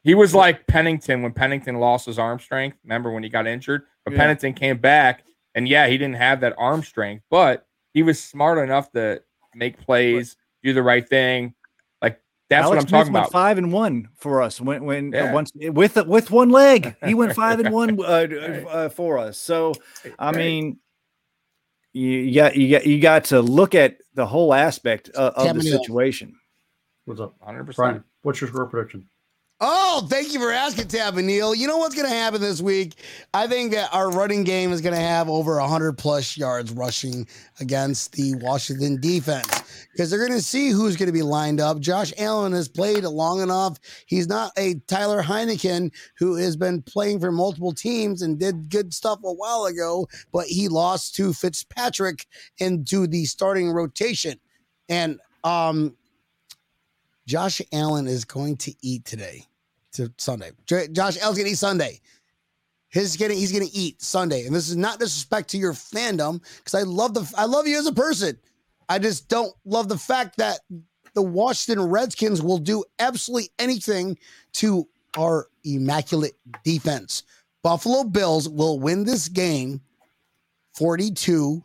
[0.04, 2.78] He was like Pennington when Pennington lost his arm strength.
[2.84, 3.84] Remember when he got injured?
[4.06, 4.20] But Yeah.
[4.20, 5.26] Pennington came back,
[5.56, 9.22] and yeah, he didn't have that arm strength, but he was smart enough to
[9.56, 11.54] make plays, do the right thing.
[12.02, 13.32] Like that's Alex what I'm Smith talking went about.
[13.32, 17.36] Five and one for us when when uh, once with with one leg, he went
[17.36, 19.38] five and one uh, uh, for us.
[19.38, 19.74] So
[20.18, 20.80] I mean,
[21.94, 25.56] you, you got you got you got to look at the whole aspect of, of
[25.56, 26.36] the situation.
[27.06, 27.76] What's up, 100.
[27.76, 27.94] Brian?
[27.96, 29.08] percent What's your score prediction?
[29.62, 31.54] Oh, thank you for asking, Tampa Neal.
[31.54, 32.94] You know what's going to happen this week?
[33.34, 37.28] I think that our running game is going to have over 100 plus yards rushing
[37.60, 41.82] against the Washington defense because they're going to see who's going to be lined up.
[41.82, 43.78] Josh Allen has played long enough.
[44.06, 48.94] He's not a Tyler Heineken who has been playing for multiple teams and did good
[48.94, 52.28] stuff a while ago, but he lost to Fitzpatrick
[52.60, 54.40] into the starting rotation.
[54.88, 55.98] And um,
[57.28, 59.49] Josh Allen is going to eat today
[59.94, 60.52] to Sunday.
[60.66, 62.00] J- Josh Allen's gonna eat Sunday.
[62.90, 66.74] His getting he's gonna eat Sunday, and this is not disrespect to your fandom because
[66.74, 68.38] I love the I love you as a person.
[68.88, 70.60] I just don't love the fact that
[71.14, 74.18] the Washington Redskins will do absolutely anything
[74.54, 74.88] to
[75.18, 76.34] our immaculate
[76.64, 77.24] defense.
[77.62, 79.82] Buffalo Bills will win this game
[80.74, 81.62] 42.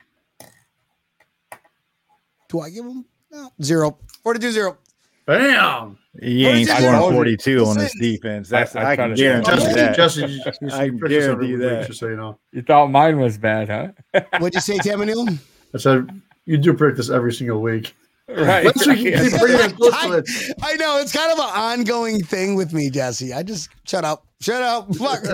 [2.49, 3.99] Do I give them no, zero?
[4.22, 4.79] 42 0.
[5.27, 5.99] Bam!
[6.23, 7.17] You What ain't scoring I told you.
[7.19, 8.49] 42 on this defense.
[8.49, 9.97] That's I- I, I can tried to say guarantee Jesse, that.
[9.97, 11.87] Jesse, you, you, I practice every guarantee week, that.
[11.89, 14.21] Just so you know, You thought mine was bad, huh?
[14.39, 15.27] What'd you say, Tampa Neal?
[15.75, 16.09] I said
[16.47, 17.95] you do practice every single week.
[18.29, 18.65] right.
[18.65, 19.29] Week you Yeah.
[19.29, 20.73] keep bringing it close to I.
[20.73, 23.33] I know it's kind of an ongoing thing with me, Jesse.
[23.33, 25.25] I just shut up, shut up, fuck,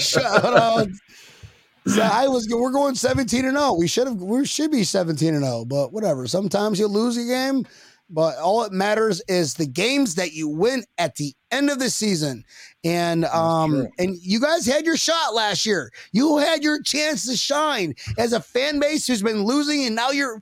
[0.00, 0.88] shut up.
[1.86, 3.72] So I was we're going 17 and 0.
[3.74, 6.26] We should have we should be 17 and 0, but whatever.
[6.26, 7.64] Sometimes you lose a game,
[8.10, 11.90] but all that matters is the games that you win at the end of the
[11.90, 12.44] season.
[12.84, 13.88] And um true.
[13.98, 15.90] and you guys had your shot last year.
[16.12, 20.10] You had your chance to shine as a fan base who's been losing and now
[20.10, 20.40] you're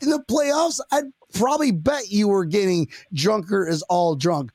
[0.00, 0.80] in the playoffs.
[0.90, 1.04] I'd
[1.34, 4.50] probably bet you were getting drunker as all drunk.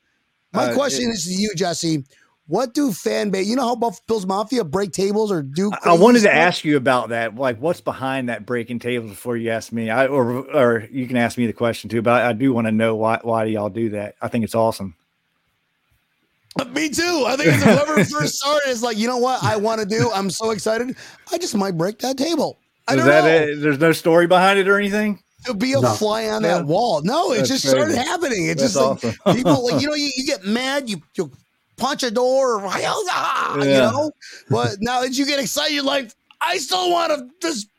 [0.54, 2.04] My Uh, question it- is to you, Jesse.
[2.50, 3.48] What do fan base?
[3.48, 5.72] You know how Buff Bills Mafia break tables or do?
[5.72, 6.34] I crazy wanted to stuff?
[6.34, 7.36] ask you about that.
[7.36, 9.92] Like, what's behind that breaking table before you ask me?
[9.92, 12.02] I or or you can ask me the question too.
[12.02, 14.16] But I, I do want to know why why do y'all do that?
[14.20, 14.96] I think it's awesome.
[16.74, 17.24] Me too.
[17.28, 20.10] I think it's whoever first started is like, you know what I want to do.
[20.12, 20.96] I'm so excited.
[21.32, 22.60] I just might break that table.
[22.88, 23.30] I Is don't that know.
[23.52, 23.56] it?
[23.62, 25.22] There's no story behind it or anything.
[25.46, 25.94] To be a No.
[25.94, 26.58] fly on Yeah.
[26.58, 27.02] that wall.
[27.04, 28.48] No, it That's just started happening.
[28.48, 29.36] It That's just like awesome.
[29.36, 31.32] people like you know you, you get mad you you
[31.80, 33.90] punch a door or oh, ah, you Yeah.
[33.92, 34.12] know
[34.50, 36.12] but now that you get excited you're like
[36.42, 37.70] i still want to just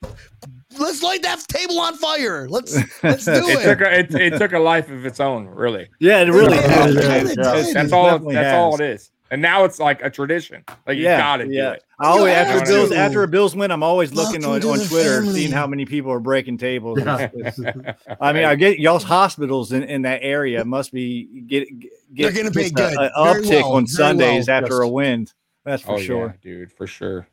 [0.79, 2.49] let's light that table on fire.
[2.49, 3.65] Let's let's do It it.
[3.65, 5.89] took a, it, it took a life of its own, really.
[5.99, 6.95] Yeah, it really Yeah, has.
[6.95, 7.03] it man.
[7.03, 7.75] kinda It's- did.
[7.77, 8.05] That's all.
[8.05, 9.11] definitely That's all it is.
[9.33, 10.65] And now it's like a tradition.
[10.87, 11.63] Like you yeah, gotta yeah.
[11.69, 11.85] do it.
[12.01, 12.97] I always, after have Bills to.
[12.97, 15.35] after a Bills win, I'm always looking Welcome on, on Twitter, family.
[15.35, 16.99] seeing how many people are breaking tables.
[17.01, 17.29] Yeah.
[17.35, 21.69] It's- it's- I mean, I get y'all's hospitals in, in that area must be get
[22.11, 22.93] They're get gonna pay good.
[22.95, 24.63] a, a uptick well, on Sundays well.
[24.65, 25.29] after a win.
[25.65, 26.27] That's for oh sure.
[26.27, 27.29] yeah, dude, for sure.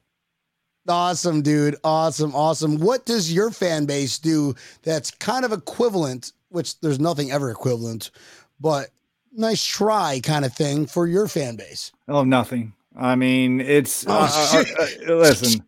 [0.88, 1.76] Awesome, dude.
[1.84, 2.78] Awesome, awesome.
[2.78, 8.12] What does your fan base do that's kind of equivalent, which there's nothing ever equivalent,
[8.60, 8.90] but
[9.38, 11.92] nice try kind of thing for your fan base?
[12.08, 12.74] Oh, nothing.
[12.96, 15.10] I mean, it's Oh, uh, uh, shit.
[15.10, 15.64] uh, listen.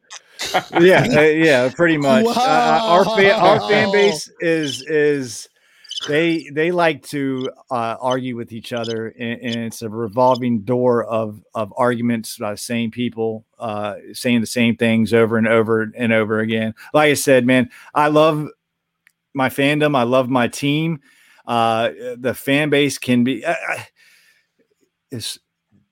[0.79, 2.25] yeah, uh, yeah, pretty much.
[2.25, 5.49] Uh, uh, our fan, our fan base is is
[6.07, 11.03] they they like to uh, argue with each other, and, and it's a revolving door
[11.03, 15.91] of of arguments by the same people uh, saying the same things over and over
[15.95, 16.73] and over again.
[16.93, 18.47] Like I said, man, I love
[19.33, 19.95] my fandom.
[19.95, 21.01] I love my team.
[21.49, 23.43] Uh, the fan base can be.
[23.43, 23.55] Uh,
[25.11, 25.39] is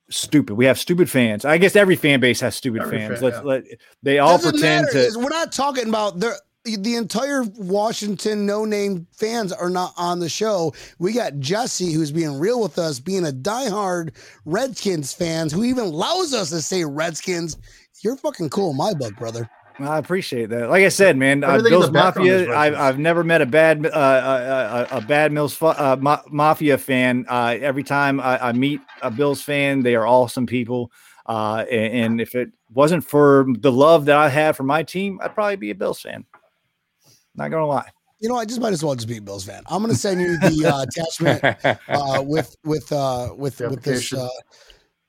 [0.09, 0.53] stupid.
[0.55, 1.43] We have stupid fans.
[1.45, 3.15] I guess every fan base has stupid Every fans.
[3.15, 3.41] fan, Let's yeah.
[3.43, 3.63] let
[4.03, 4.93] they all Doesn't pretend matter.
[4.93, 4.99] to.
[4.99, 10.19] It's- We're not talking about the the entire Washington no name fans are not on
[10.19, 10.73] the show.
[10.99, 14.11] We got Jesse who's being real with us, being a diehard
[14.45, 17.57] Redskins fans who even allows us to say Redskins.
[18.03, 19.49] You're fucking cool in my book, brother.
[19.79, 20.69] I appreciate that.
[20.69, 22.57] Like I said, man, uh, Bills the background is Mafia.
[22.57, 22.73] I've.
[22.75, 26.77] I've never met a bad uh, uh, a, a bad Mills fu- uh, ma- Mafia
[26.77, 27.25] fan.
[27.27, 30.91] Uh, every time I, I meet a Bills fan, they are awesome people.
[31.25, 35.19] Uh, and, and if it wasn't for the love that I have for my team,
[35.21, 36.25] I'd probably be a Bills fan.
[37.35, 37.89] Not gonna lie.
[38.19, 39.61] You know, I just might as well just be a Bills fan.
[39.67, 44.11] I'm gonna send you the uh, attachment uh, with with uh, with with this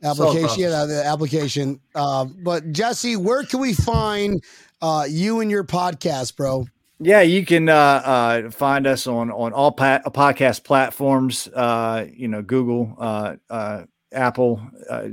[0.02, 0.64] application.
[0.64, 1.80] uh, Yeah, the application.
[1.94, 4.42] Uh, but Jesse, where can we find
[4.80, 6.66] uh, you and your podcast, bro?
[7.00, 11.48] Yeah, you can uh, uh, find us on on all pa- podcast platforms.
[11.48, 15.04] Uh, you know, Google, uh, uh, Apple, uh,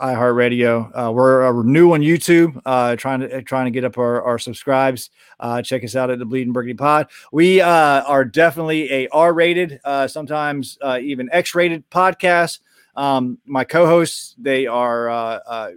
[0.00, 0.90] iHeartRadio.
[0.94, 2.60] Uh, we're, uh, we're new on YouTube.
[2.64, 5.10] Uh, trying to trying to get up our, our subscribes.
[5.40, 7.08] Uh, check us out at the Bleeding Burgundy Pod.
[7.32, 7.68] We uh,
[8.02, 12.60] are definitely a R rated, uh, sometimes uh, even X rated podcast.
[12.94, 15.70] Um, my co-hosts, they are uh, uh,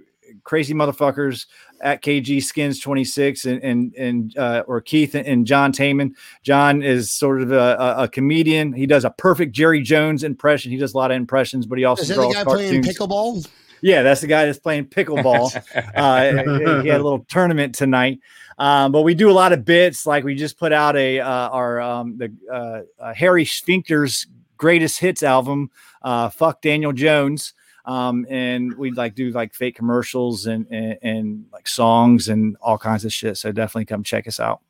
[0.44, 1.46] crazy motherfuckers
[1.82, 6.16] at KG Skins 26 and and and uh, or Keith and John Taman.
[6.42, 8.74] John is sort of a, a, a comedian.
[8.74, 10.72] He does a perfect Jerry Jones impression.
[10.72, 12.84] He does a lot of impressions, but he also Is that the draws guy playing
[12.84, 12.98] cartoons.
[12.98, 13.48] pickleball?
[13.82, 15.56] Yeah, that's the guy that's playing pickleball.
[15.96, 18.20] uh, he had a little tournament tonight.
[18.58, 20.06] Um, but we do a lot of bits.
[20.06, 25.00] Like we just put out a uh, our um, the uh, uh, Harry Sphincter's greatest
[25.00, 25.70] hits album.
[26.06, 27.54] Uh, Fuck Daniel Jones.
[27.84, 32.78] Um, and we'd like do like fake commercials and, and and like songs and all
[32.78, 33.38] kinds of shit.
[33.38, 34.62] So definitely come check us out.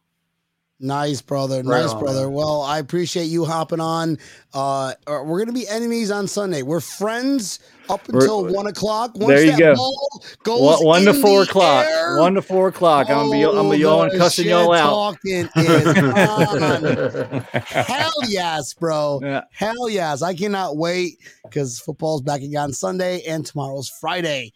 [0.78, 1.57] Nice, brother.
[1.63, 2.23] Right nice, on, brother.
[2.26, 2.34] man.
[2.34, 4.17] Well, I appreciate you hopping on.
[4.53, 6.63] Uh, uh, we're gonna be enemies on Sunday.
[6.63, 7.59] We're friends
[7.89, 9.11] up We're- until one o'clock.
[9.15, 9.76] Once There you that go.
[9.76, 11.86] ball goes One, one to four the o'clock.
[11.86, 13.09] air, One to four o'clock.
[13.09, 15.15] I'm gonna be I'm gonna be yelling, the cussing y'all out.
[15.15, 17.41] Talking is on.
[17.63, 19.21] Hell yes, bro.
[19.24, 19.41] Yeah.
[19.51, 20.21] Hell yes.
[20.21, 24.51] I cannot wait because football's back again on Sunday and tomorrow's Friday.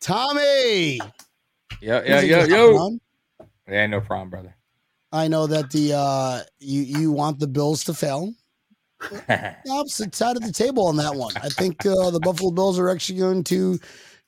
[0.00, 0.96] Tommy.
[0.98, 1.00] yeah,
[1.80, 2.98] yeah, Thanks yeah, for yo.
[3.68, 4.56] Yeah, no problem, brother.
[5.12, 8.32] I know that the uh you you want the Bills to fail.
[9.70, 11.32] Opposite side of the table on that one.
[11.42, 13.78] I think uh, the Buffalo Bills are actually going to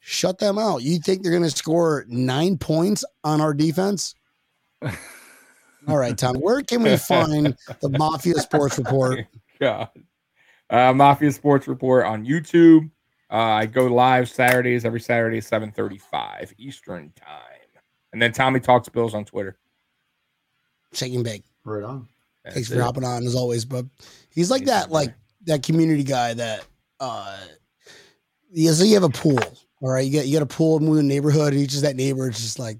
[0.00, 0.82] shut them out.
[0.82, 4.14] You think they're going to score nine points on our defense?
[5.88, 6.36] All right, Tom.
[6.36, 9.26] Where can we find the Mafia Sports Report?
[9.60, 9.88] God.
[10.70, 12.90] Uh, Mafia Sports Report on YouTube.
[13.30, 17.38] Uh, I go live Saturdays, every Saturday, 735 Eastern time.
[18.12, 19.56] And then Tommy Talks Bills on Twitter.
[20.92, 21.44] Shake and bake.
[21.64, 22.08] right on.
[22.44, 22.74] That's Thanks it.
[22.76, 23.88] for hopping on as always, bub.
[24.30, 25.06] He's like Thanks, that, brother.
[25.06, 25.14] like
[25.46, 26.64] that community guy that
[27.00, 27.38] uh
[28.50, 29.38] yeah, so you have a pool.
[29.80, 31.96] All right, you get you got a pool in the neighborhood, and he's just that
[31.96, 32.76] neighbor, it's just like,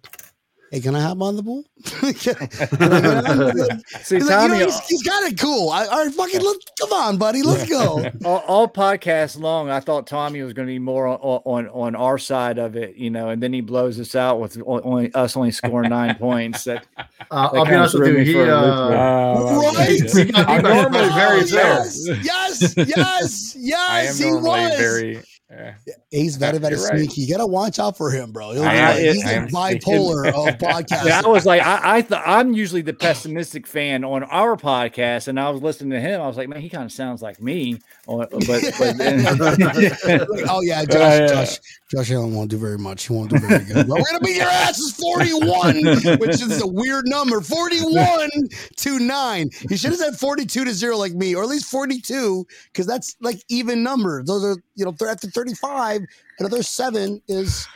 [0.72, 1.64] hey, can I hop on the pool?
[1.84, 5.02] Can I- can I get on the- See, He's like, you know, Tommy, he's, he's
[5.04, 5.70] got it cool.
[5.70, 8.04] I, all right, fucking look, come on, buddy, let's go.
[8.24, 11.94] all, all podcasts long, I thought Tommy was going to be more on, on on
[11.94, 15.36] our side of it, you know, and then he blows us out with only us
[15.36, 16.64] only scoring nine points.
[16.64, 16.86] That
[17.30, 18.14] Uh, I'll be honest with you.
[18.18, 18.98] me He, for uh, there.
[18.98, 20.32] Uh, Right?
[20.48, 21.78] I'm normally Oh, very fair.
[21.78, 24.78] yes, yes, yes, I am yes, he normally was.
[24.78, 25.22] very.
[25.52, 25.72] Uh,
[26.12, 26.98] Ace very, very You're right.
[26.98, 27.20] sneaky.
[27.22, 28.52] You gotta watch out for him, bro.
[28.52, 31.04] He'll be I- like- he's I am bipolar of podcasts.
[31.04, 35.28] Yeah, I was like, I, I th- I'm usually the pessimistic fan on our podcast,
[35.28, 36.20] and I was listening to him.
[36.20, 37.78] I was like, man, he kind of sounds like me.
[38.06, 39.24] But, but then,
[40.48, 41.26] oh yeah, Josh, yeah.
[41.26, 41.58] Josh,
[41.90, 43.06] Josh Allen won't do very much.
[43.06, 43.86] He won't do very good.
[43.88, 47.40] But we're gonna beat your ass is 41, which is a weird number.
[47.40, 48.30] 41
[48.76, 49.50] to 9.
[49.68, 53.16] He should have said 42 to 0 like me, or at least 42, because that's
[53.20, 54.26] like even numbers.
[54.26, 56.02] Those are, you know, they're after 35,
[56.38, 57.66] another seven is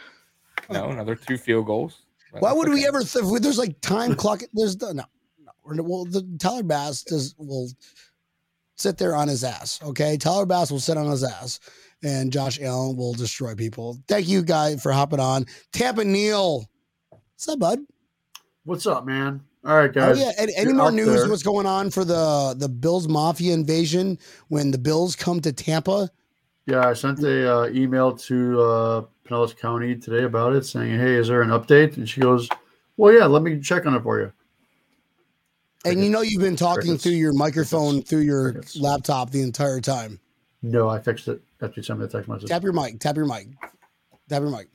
[0.71, 2.03] No, another two field goals.
[2.33, 5.05] But why that's would we ever th- if there's like time clock there's no no
[5.65, 7.69] we're- well the Tyler Bass does will
[8.77, 11.61] sit there on his ass okay Tyler Bass will sit on his ass
[12.03, 16.67] and Josh Allen will destroy people thank you guy for hopping on Tampa Neal
[17.11, 17.81] what's up bud
[18.65, 19.41] What's up, man?
[19.65, 20.05] All right, guys.
[20.05, 20.19] oh guys.
[20.21, 21.29] yeah any, any more news there.
[21.31, 24.19] what's going on for the the Bills Mafia invasion
[24.49, 26.11] when the Bills come to Tampa
[26.67, 31.15] Yeah, I sent a uh, email to uh, Pinellas County today about it, saying, "Hey,
[31.15, 32.49] is there an update?" And she goes,
[32.97, 34.33] "Well, yeah, let me check on it for you."
[35.85, 37.05] and you know you've been talking Crickets.
[37.05, 38.77] through your microphone through your Crickets.
[38.77, 40.19] laptop the entire time
[40.61, 42.49] No, I fixed it after you sent me the text message.
[42.49, 42.99] Tap your mic.
[42.99, 43.49] Tap your mic.
[44.29, 44.69] Tap your mic.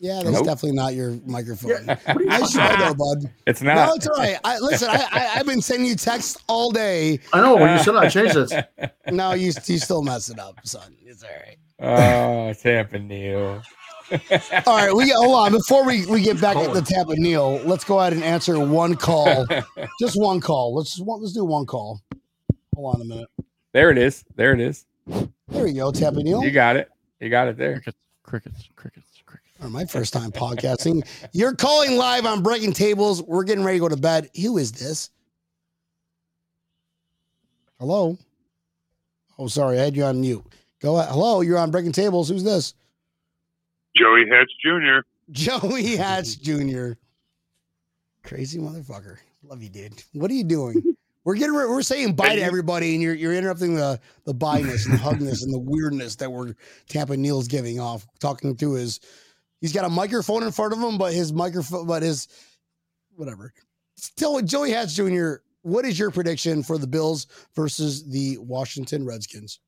[0.00, 0.44] Yeah, that's Nope.
[0.44, 1.70] definitely not your microphone.
[1.70, 3.30] Yeah, what are you Nice talking try though, bud.
[3.46, 3.74] It's not.
[3.74, 4.38] No, it's all right.
[4.44, 7.20] I, listen, I, I, I've been sending you texts all day.
[7.32, 8.52] I know when you said I changed this.
[9.10, 10.96] No, you you still mess it up, son.
[11.04, 11.56] It's all right.
[11.80, 13.62] Oh, it's Tampa Neal.
[14.66, 17.56] All right, we hold on before we, we get back at the Tampa Neal.
[17.64, 19.46] Let's go ahead and answer one call,
[20.00, 20.74] just one call.
[20.74, 22.00] Let's just let's do one call.
[22.74, 23.28] Hold on a minute.
[23.72, 24.22] There it is.
[24.36, 24.84] There it is.
[25.48, 26.44] There you go, Tampa Neal.
[26.44, 26.90] You got it.
[27.18, 27.74] You got it there.
[27.74, 29.13] Crickets, crickets, crickets, crickets.
[29.64, 31.08] Or my first time podcasting.
[31.32, 33.22] You're calling live on Breaking Tables.
[33.22, 34.28] We're getting ready to go to bed.
[34.38, 35.08] Who is this?
[37.80, 38.18] Hello.
[39.38, 40.44] Oh, sorry, I had you on mute.
[40.82, 41.10] Go ahead.
[41.10, 42.28] Hello, you're on Breaking Tables.
[42.28, 42.74] Who's this?
[43.96, 45.00] Joey Hatch Jr.
[45.30, 46.92] Joey Hatch Jr.
[48.22, 49.16] Crazy motherfucker.
[49.44, 49.94] Love you, dude.
[50.12, 50.94] What are you doing?
[51.24, 54.92] We're getting we're saying bye to everybody, and you're you're interrupting the the byness and
[54.92, 56.54] the hugness and the weirdness that we're
[56.86, 59.00] Tampa Neal's giving off, talking to his.
[59.64, 62.28] He's got a microphone in front of him, but his microphone, but his
[63.16, 63.54] whatever.
[63.94, 65.36] Still, Joey Hatch Jr.
[65.62, 67.26] What is your prediction for the Bills
[67.56, 69.60] versus the Washington Redskins?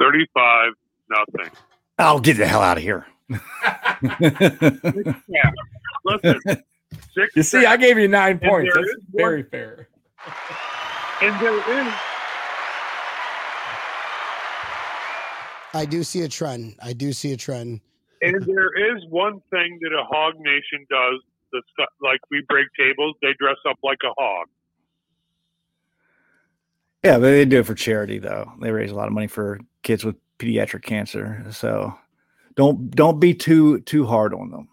[0.00, 0.72] 35,
[1.08, 1.52] nothing.
[2.00, 3.06] I'll get the hell out of here.
[6.04, 6.40] Listen,
[7.14, 8.72] six You see, I gave you nine points.
[8.74, 9.86] That's is one- very fair.
[11.22, 11.94] and there is
[15.74, 16.74] I do see a trend.
[16.82, 17.82] I do see a trend.
[18.22, 21.20] And there is one thing that a hog nation does
[21.52, 24.48] that's like we break tables, they dress up like a hog.
[27.04, 28.52] Yeah, but they do it for charity though.
[28.60, 31.44] They raise a lot of money for kids with pediatric cancer.
[31.50, 31.94] So
[32.56, 34.68] don't don't be too too hard on them.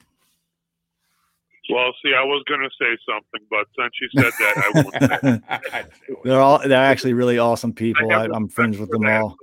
[1.69, 5.71] Well, see, I was going to say something, but since you said that, I
[6.11, 8.11] won't they're all they're actually really awesome people.
[8.11, 9.35] I I'm friends with them all.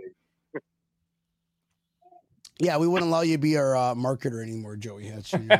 [2.62, 5.32] Yeah, we wouldn't allow you to be our uh, marketer anymore, Joey Hatch.
[5.32, 5.38] Jr.
[5.48, 5.56] By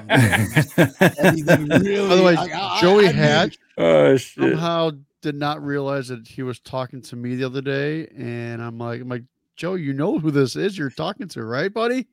[2.15, 2.37] the way,
[2.81, 4.53] Joey Hatch Oh shit!
[4.53, 8.79] somehow did not realize that he was talking to me the other day, and I'm
[8.79, 9.25] like, I'm like,
[9.57, 10.79] Joe, you know who this is?
[10.79, 12.07] You're talking to, right, buddy?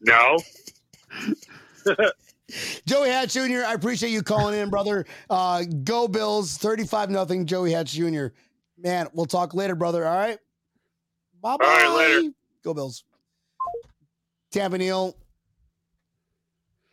[0.00, 0.36] No,
[2.84, 5.06] Joey Hatch Jr., I appreciate you calling in, brother.
[5.28, 7.46] Uh, go Bills, 35 nothing.
[7.46, 8.26] Joey Hatch Jr.
[8.76, 10.04] Man, we'll talk later, brother.
[10.04, 10.38] All right.
[11.40, 11.64] Bye bye.
[11.64, 12.30] right, later.
[12.64, 13.04] Go Bills.
[14.50, 15.16] Tampa Neal.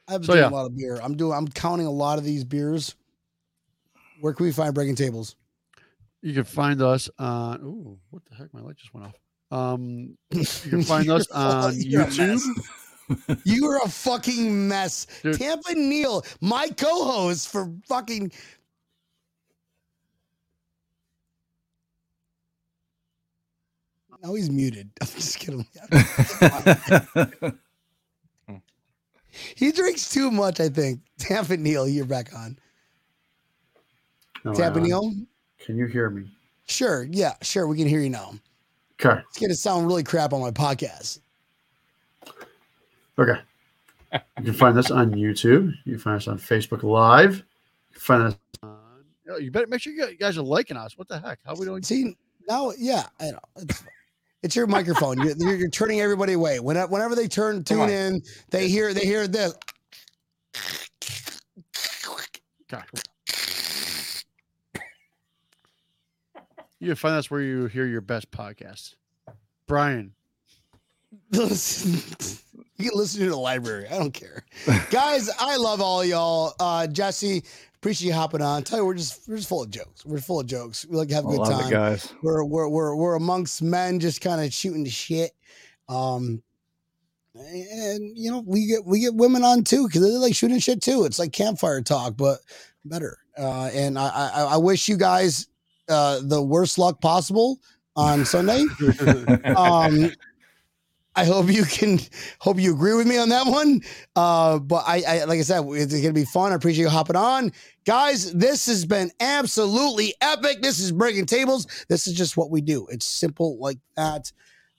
[0.08, 0.48] I've been So, yeah.
[0.48, 1.00] a lot of beer.
[1.02, 2.96] I'm doing I'm counting a lot of these beers.
[4.22, 5.36] Where can we find breaking tables?
[6.22, 7.62] You can find us on.
[7.62, 8.54] Ooh, what the heck?
[8.54, 9.16] My light just went off.
[9.50, 12.42] Um, you can find us on YouTube.
[13.46, 15.08] You are a fucking mess.
[15.24, 15.40] Dude.
[15.40, 18.34] Tampa Neal, my co-host for fucking
[24.24, 24.90] No, he's muted.
[25.02, 25.66] I'm just kidding.
[29.56, 31.02] he drinks too much, I think.
[31.18, 32.58] Tampa Neal, you're back on.
[34.44, 35.14] No, Tampa Neal?
[35.60, 36.30] Can you hear me?
[36.66, 37.08] Sure.
[37.10, 37.68] Yeah, sure.
[37.68, 38.34] We can hear you now.
[39.00, 39.22] Okay.
[39.30, 41.20] It's going to sound really crap on my podcast.
[43.20, 43.40] Okay.
[44.14, 45.74] You can find this on YouTube.
[45.86, 47.38] You can find us on Facebook Live.
[47.38, 47.44] You
[47.94, 48.36] can find us.
[49.30, 50.98] Oh, you better make sure you guys are liking us.
[50.98, 51.40] What the heck?
[51.46, 51.84] How are we doing?
[51.84, 52.16] See,
[52.48, 53.66] now, yeah, I know.
[54.44, 55.18] It's, your microphone.
[55.18, 56.60] You're, you're, you're turning everybody away.
[56.60, 59.54] Whenever, whenever they turn tune in, they hear they hear this.
[62.70, 62.84] God.
[66.80, 68.94] You find that's where you hear your best podcasts.
[69.66, 70.14] Brian,
[71.32, 73.88] you can listen to the library.
[73.88, 74.46] I don't care,
[74.92, 75.30] guys.
[75.40, 76.54] I love all y'all.
[76.60, 77.44] Uh, Jesse,
[77.88, 78.64] appreciate you hopping on.
[78.64, 80.06] Tell you, we're just we're just full of jokes.
[80.06, 80.86] We're full of jokes.
[80.86, 81.72] We like to have a good time.
[81.72, 82.14] guys.
[82.22, 85.32] We're we're we're we're amongst men, just kind of shooting the shit.
[85.88, 86.44] Um,
[87.34, 90.82] and you know we get we get women on too because they like shooting shit
[90.82, 91.06] too.
[91.06, 92.40] It's like campfire talk, but
[92.84, 93.20] better.
[93.38, 95.48] Uh, and I, I I wish you guys
[95.88, 97.58] uh the worst luck possible
[97.96, 98.66] on Sunday.
[99.56, 100.12] um,
[101.18, 102.00] I hope you can
[102.40, 103.82] hope you agree with me on that one.
[104.16, 106.52] Uh, but I, I like I said, it's gonna be fun.
[106.52, 107.52] I appreciate you hopping on,
[107.86, 108.32] guys.
[108.34, 110.62] This has been absolutely epic.
[110.62, 111.66] This is breaking tables.
[111.90, 112.86] This is just what we do.
[112.92, 114.32] It's simple like that.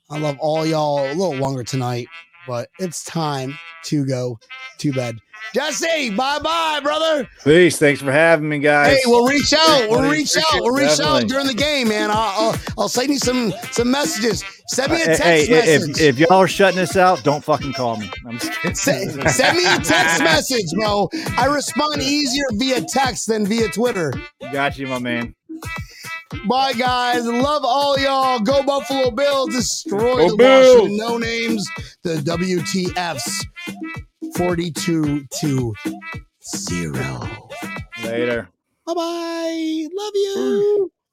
[0.09, 1.01] I love all y'all.
[1.01, 2.07] A little longer tonight,
[2.49, 4.39] but it's time to go
[4.79, 5.19] to bed.
[5.55, 7.27] Jesse, bye bye, brother.
[7.45, 7.79] Peace.
[7.79, 8.97] Thanks for having me, guys.
[8.97, 9.89] Hey, we'll reach out.
[9.89, 10.45] We'll reach out.
[10.55, 11.23] We'll reach Definitely.
[11.23, 12.11] out during the game, man.
[12.11, 12.17] I'll,
[12.51, 14.43] I'll, I'll send you some some messages.
[14.67, 15.49] Send me a Hey, text hey,
[15.79, 15.91] message.
[15.91, 18.11] if, if y'all are shutting this out, don't fucking call me.
[18.27, 18.75] I'm just kidding.
[18.75, 21.09] Se- send me a text message, bro.
[21.39, 24.13] I respond easier via text than via Twitter.
[24.53, 25.35] Got you, my man.
[26.47, 27.25] Bye, guys.
[27.27, 28.41] Love all y'all.
[28.41, 29.55] Go Buffalo Bills.
[29.55, 30.81] Destroy Go the Bills.
[30.81, 31.69] Washington No Names.
[32.03, 33.45] The WTFs.
[34.37, 35.75] 42 to
[36.57, 37.39] 0.
[38.05, 38.49] Later.
[38.87, 39.89] Bye bye.
[39.93, 40.93] Love you.